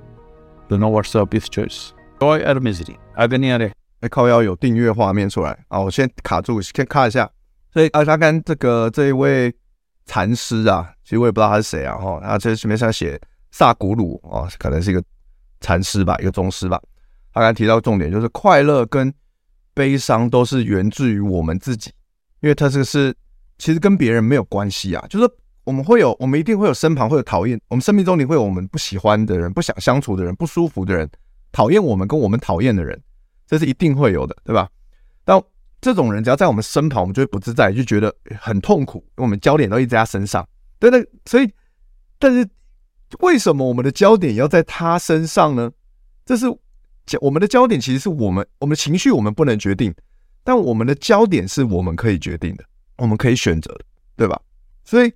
[0.68, 2.96] To know what's the best choice, joy or misery?
[3.16, 5.78] 阿根尼亚的，哎，靠腰有订阅画面出来啊！
[5.78, 7.30] 我先卡住，先看一下。
[7.72, 9.54] 所以阿阿甘这个这一位
[10.06, 13.19] 禅师啊， 其实我也不知道他是谁啊，哈，他这前面上写
[13.49, 15.03] 萨古鲁啊，可能是一个
[15.59, 16.79] 禅师吧，一个宗师吧。
[17.33, 19.11] 他刚才提到重点就是快乐跟
[19.73, 21.91] 悲伤都是源自于我们自己，
[22.41, 23.11] 因为他这个是
[23.57, 25.27] 其实跟别人没有关系啊，就是。
[25.65, 31.07] 我们会有，我们一定会有身旁会有讨厌，我们生命中你会有我们不喜欢的人，不想相处的人，不舒服的人，
[31.51, 32.99] 讨厌我们跟我们讨厌的人，
[33.45, 34.67] 这是一定会有的，对吧？
[35.23, 35.39] 但
[35.79, 40.47] 这种人只要在我们身旁，我们就会不自在，就觉得很痛苦，因为我们焦点都一直在他身上，
[40.79, 41.51] 对对，所以，
[42.17, 42.49] 但是
[43.19, 45.71] 为什么我们的焦点要在他身上呢？
[46.25, 46.45] 这是
[47.21, 49.93] 我们的焦点，其实是我们，我们的情绪我们不能决定，
[50.43, 52.63] 但我们的焦点是我们可以决定的，
[52.97, 54.41] 我们可以选择的，对吧？
[54.83, 55.11] 所以。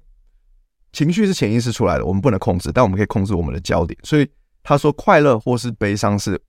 [0.96, 4.00] 情绪是潜意识出来的，我们不能控制，但我们可以控制我们的焦点。
[4.04, 4.30] 所以
[4.62, 6.40] 他说，快乐或是悲伤是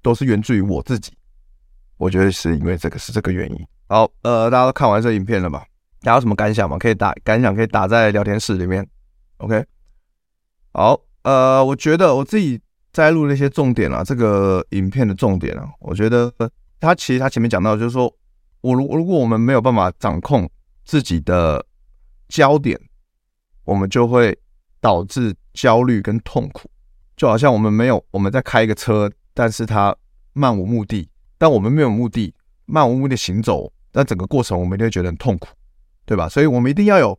[0.00, 1.12] 都是源自于我自己。
[1.96, 3.66] 我觉得是因为这个是这个原因。
[3.88, 5.66] 好，呃，大家都看完这影片了吧？
[6.02, 6.78] 大家有什么感想吗？
[6.78, 8.86] 可以打感想，可以打在聊天室里面。
[9.38, 9.64] OK。
[10.72, 12.60] 好，呃，我觉得我自己
[12.92, 16.32] 摘录那些重点啊，这个影片的重点啊，我觉得
[16.78, 18.12] 他其实他前面讲到，就是说
[18.60, 20.50] 我如如果我们没有办法掌控
[20.84, 21.64] 自己的
[22.28, 22.80] 焦点。
[23.64, 24.36] 我们就会
[24.80, 26.68] 导致焦虑跟痛苦，
[27.16, 29.94] 就好像我们没有我们在开一个车，但是它
[30.32, 32.34] 漫无目的，但我们没有目的，
[32.64, 35.48] 漫无目的行走，那整个过程我们一定会觉得很痛苦，
[36.10, 36.28] 对吧？
[36.28, 37.16] 所以，我们一定要有，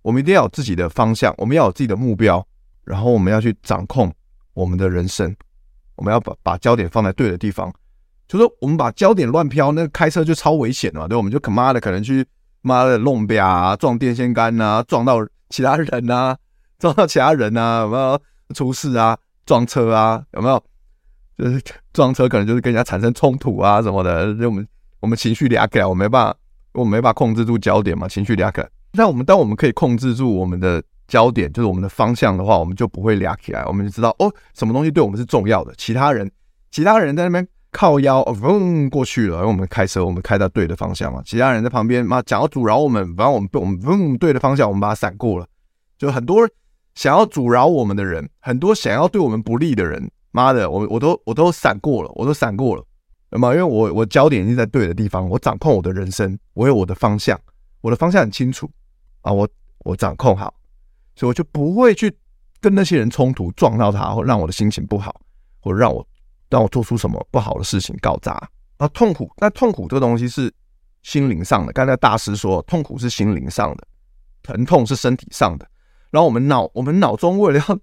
[0.00, 2.46] 我们一定要有自己的方向，我们要有自己的目标，
[2.84, 4.14] 然后我们要去掌控
[4.54, 5.34] 我们的人生，
[5.96, 7.74] 我们要把把焦点放在对的地方。
[8.28, 12.24] 就说我们把焦点乱飘，那开车就超危险的嘛，对，我们就可妈的可能去
[12.60, 15.18] 妈的弄表啊，撞电线杆啊，撞到
[15.50, 16.38] 其他人啊，
[16.78, 18.20] 撞到其他人啊，有没有
[18.54, 19.18] 出事啊？
[19.44, 20.64] 撞车啊，有没有？
[21.36, 21.60] 就是
[21.92, 24.68] 撞车可能就是跟人家产生冲突啊什么的，就我们
[25.00, 26.36] 我们情绪压起来，我没办法，
[26.74, 28.68] 我没法控制住焦点嘛，情绪压起来。
[28.92, 35.72] 那我们当我们可以控制住我们的焦点，就是我们的方向的话，我们就不会俩起来，我们就知道哦，什么东西对我们是重要的。
[35.76, 36.30] 其他人，
[36.70, 37.46] 其他人在那边。
[37.74, 39.36] 靠腰，嗡过去了。
[39.36, 41.22] 因为我们开车，我们开到对的方向嘛。
[41.24, 45.46] 其他人在旁边，妈想要阻挠我们，反正我们被我们嗡对的方向，我们把它闪过了。
[45.96, 46.46] 就很多
[46.94, 52.84] 想要阻挠我们的人，很多想要对我们不利的人，妈的，我我都我都闪过了，我都闪过了，
[53.32, 53.52] 那么？
[53.52, 57.36] 因为我我焦点已经在对的地方，我掌控我的人生，我有我的方向，
[57.80, 58.70] 我的方向很清楚
[59.22, 59.48] 啊，我
[59.80, 60.54] 我掌控好，
[61.16, 62.14] 所以我就不会去
[62.60, 65.20] 跟那些人冲突，撞到他，或让我的心情不好，
[65.58, 66.06] 或者让我。
[66.50, 68.32] 让我做出什么不好的事情搞砸
[68.76, 68.86] 啊！
[68.88, 70.52] 痛苦，那痛苦这个东西是
[71.02, 71.72] 心灵上的。
[71.72, 73.86] 刚才大师说，痛苦是心灵上的，
[74.42, 75.66] 疼痛是身体上的。
[76.10, 77.78] 然后我们脑，我们脑中为了要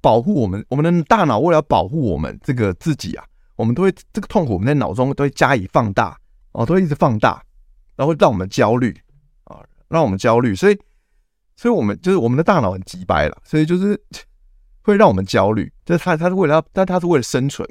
[0.00, 3.24] 保护我们，我们的大脑为了要保护我们这个自己啊，
[3.56, 6.16] 我们都会这个痛苦，我们在脑中都会加以放大
[6.52, 7.42] 哦，都会一直放大，
[7.96, 8.96] 然后让我们焦虑
[9.44, 10.54] 啊，让我们焦虑。
[10.54, 10.78] 所以，
[11.56, 14.00] 所以我们就是我们的大脑很急掰了，所以就是
[14.82, 15.72] 会让我们焦虑。
[15.84, 17.68] 就是他，他是为了要，但他是为了生存。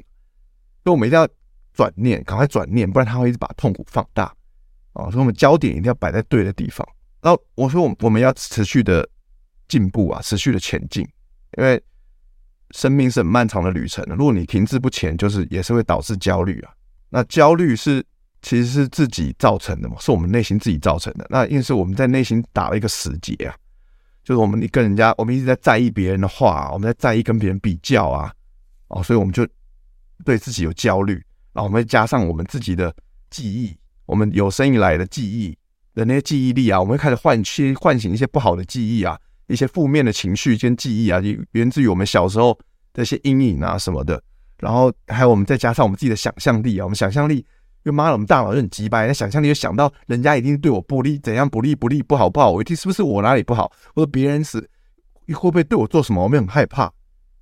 [0.84, 1.26] 所以我们一定要
[1.72, 4.24] 转念，赶快转念，不然他会一直把痛苦放大
[4.92, 5.10] 啊！
[5.10, 6.86] 所以我们焦点一定要摆在对的地方。
[7.20, 9.08] 然后我说，我我们要持续的
[9.66, 11.02] 进步啊，持续的前进，
[11.58, 11.82] 因为
[12.76, 14.14] 生命是很漫长的旅程的。
[14.14, 16.72] 如果你停滞不前，就是也是会导致焦虑啊。
[17.08, 18.04] 那焦虑是
[18.42, 21.26] 其实是自己造成的嘛，是我们内心自己造成的。
[21.30, 23.54] 那因为是我们在内心打了一个死结啊，
[24.22, 28.32] 就是我们你跟人家，我们一直在在意别人的话，我们在在意跟别人比较啊，
[28.88, 29.46] 哦，所以我们就。
[30.24, 31.12] 对自己有焦虑，
[31.52, 32.92] 然后我们加上我们自己的
[33.28, 35.56] 记忆，我们有生以来的记忆
[35.94, 41.20] 的那些记忆力啊，我们会开始唤起、唤醒一些不好的记忆啊，一些负面的情绪跟记忆啊，
[41.52, 42.58] 源自于我们小时候
[42.92, 44.22] 的一些阴影啊什么的。
[44.58, 47.44] 然后还有我们再加上我们自己的想象力啊，我们想象力，因
[47.84, 54.58] 为妈的，我们大脑就很鸡掰，那想象力就想到人家一定对我不利，怎样不利不利，不好不好，我一定是不是我哪里不好，或者别人是
[55.28, 56.92] 会不会对我做什么，我们很害怕。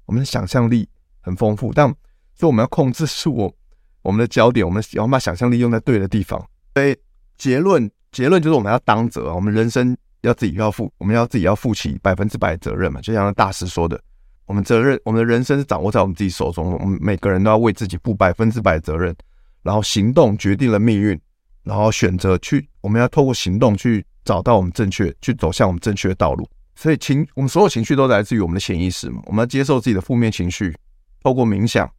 [0.07, 0.89] 我们的想象力
[1.21, 1.95] 很丰富，但。
[2.37, 3.55] 所以我们要控制住我
[4.03, 6.45] 我们的焦点，我们要把想象力用在对的地方。
[6.75, 6.97] 所以
[7.39, 9.97] 结论结论就是我们要当责，我们人生
[10.27, 13.01] 要自己要负，我们要自己要负起百分之百的责任嘛。
[13.01, 14.01] 就像大师说的，
[14.47, 19.14] 我们责任，我们的人生是掌握在我们自己手中，我们每个人都要为自己负百分之百的责任。
[19.62, 21.18] 然后行动决定了命运，
[21.62, 26.49] 然后选择去，我们要透过行动去找到我们正确，去走向我们正确的道路。
[26.75, 29.22] 所以情，我们所有情绪都来自于我们的潜意识嘛。
[29.27, 30.77] 我们要接受自己的负面情绪，
[31.22, 31.91] 透过冥想。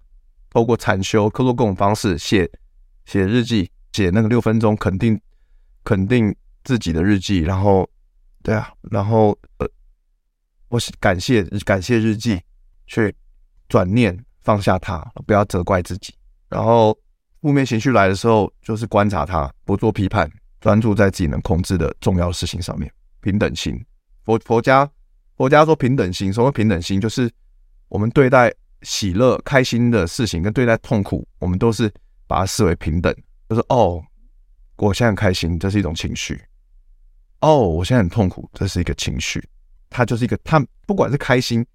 [0.51, 2.49] 透过禅修、透过各种方式写
[3.05, 5.19] 写日记，写那个六分钟肯定
[5.83, 7.89] 肯定自己的日记，然后
[8.45, 9.67] 对啊，然后呃，
[10.69, 12.39] 我感谢感谢日记，
[12.85, 13.11] 去
[13.67, 16.13] 转念放下它，不要责怪自己。
[16.47, 16.95] 然后
[17.41, 20.31] 负面情绪来的时候，就是观察它，不做批判，
[20.61, 22.91] 专注在自己能控制的重要事情上面。
[23.21, 23.83] 平等心，
[24.23, 24.87] 佛佛家
[25.35, 27.01] 佛家说平等心，什么平等心？
[27.01, 27.27] 就是
[27.87, 28.53] 我们对待。
[28.81, 31.91] 喜乐、开心的事情跟对待痛苦，我们都是
[32.27, 33.11] 把它视为平等。
[33.49, 34.03] 就是哦，
[34.75, 36.35] 我现在很开心，这是一种情绪；
[37.45, 39.43] 哦，我现在很痛苦，这是一个情绪。
[39.89, 41.65] 它就是一个，它不管是开心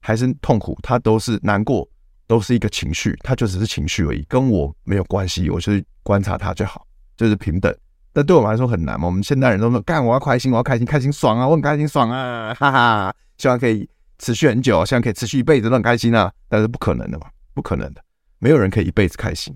[0.00, 1.88] 还是痛苦，它都是难过，
[2.26, 5.50] 都是一个情绪，它就只是情绪而已，跟我没有关系。
[5.50, 7.74] 我就是观察它就好，就是平等。
[8.12, 9.06] 但对我们来说很难嘛。
[9.06, 13.88] 我们现代人都说干，我要开心，我要开心，开心爽啊，我很开心爽啊，哈哈，希望可以。
[14.18, 18.00] 持续很久，现在可以持续一辈子都很开心啊，但是不可能的嘛，不可能的，
[18.38, 19.54] 没有人可以一辈子开心，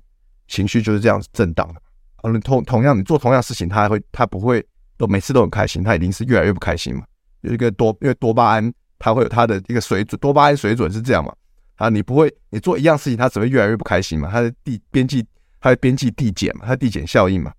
[0.48, 1.80] 情绪就是这样子震荡的。
[2.16, 4.62] 啊，同同样你做同样事情，他还会他不会
[5.00, 7.02] 都每次都很开心，他一定是越来越不开心嘛。
[7.40, 11.34] 有一个多，因为多巴胺它会有它的一个水准，多巴胺水准是这样嘛。
[11.76, 14.28] 啊，你不会你做一样事情，它只会越来越不开心嘛。
[14.30, 15.26] 它的递边际，
[15.58, 17.50] 它的边际递减嘛，它递减效应嘛。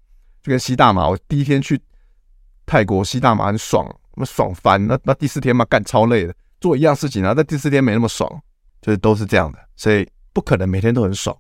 [0.44, 1.82] 就跟吸大麻，我第一天去
[2.68, 3.84] 泰国吸大麻很爽，
[4.16, 6.36] 那爽翻，那那第四天嘛干超累的。
[6.60, 8.30] 做一样事情，然后在第四天没那么爽，
[8.84, 11.36] 就是都是这样的，所以不可能每天都很爽。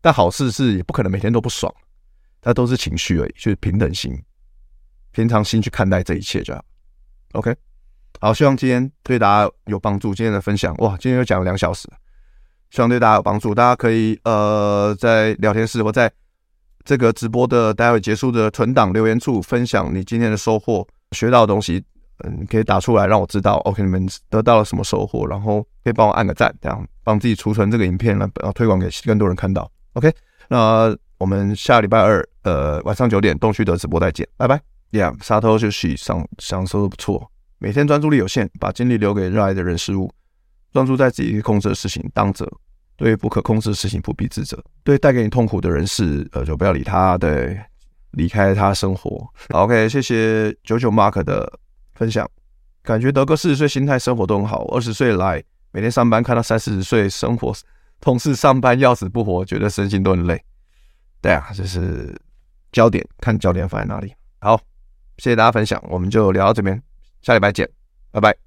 [0.00, 1.74] 但好事是也不可能每天都不爽，
[2.40, 4.16] 它都是情绪而已，就是平等心、
[5.12, 6.64] 平常心去看待这一切就好。
[7.32, 7.54] OK，
[8.20, 10.14] 好，希望今天对大家有帮助。
[10.14, 11.88] 今天的分享，哇，今天又讲了两小时，
[12.70, 13.54] 希望对大家有帮助。
[13.54, 16.10] 大家可以呃在聊天室或在
[16.84, 21.84] 这个直播的待会结束的存档留言处分享你今天的收获、学到的东西。
[22.22, 29.72] 嗯，可以打出来让我知道，OK，你们得到了什么收获，然后可以帮我按个赞，这样帮自己储存这个影片，然后推广给更多人看到。
[29.94, 30.12] OK，
[30.46, 34.69] 那我们下礼拜二，呃，晚上九点东区的直播再见，拜拜。
[34.92, 37.30] Yeah，沙头休息，享享受的不错。
[37.58, 40.12] 每天专注力有限，把精力留给热爱的人事物，
[40.72, 42.50] 专注在自己可以控制的事情，当责。
[42.96, 47.58] 对不可控制的事情不必自责，对带给你痛苦的人事，呃，就不要理他，对，
[48.10, 49.26] 离开他生活。
[49.52, 51.50] OK，谢谢九九 Mark 的
[51.94, 52.30] 分享，
[52.82, 57.54] 感觉德哥四十岁心态生活都很好，二十岁来每天上班看到三四十岁生活
[58.02, 60.38] 同事上班要死不活，觉得身心都很累。
[61.22, 62.14] 对啊，就是
[62.70, 64.12] 焦点，看焦点放在哪里。
[64.40, 64.60] 好，
[65.20, 66.82] 谢谢大家分享，我们就聊到这边，
[67.20, 67.68] 下礼拜见，
[68.10, 68.40] 拜拜。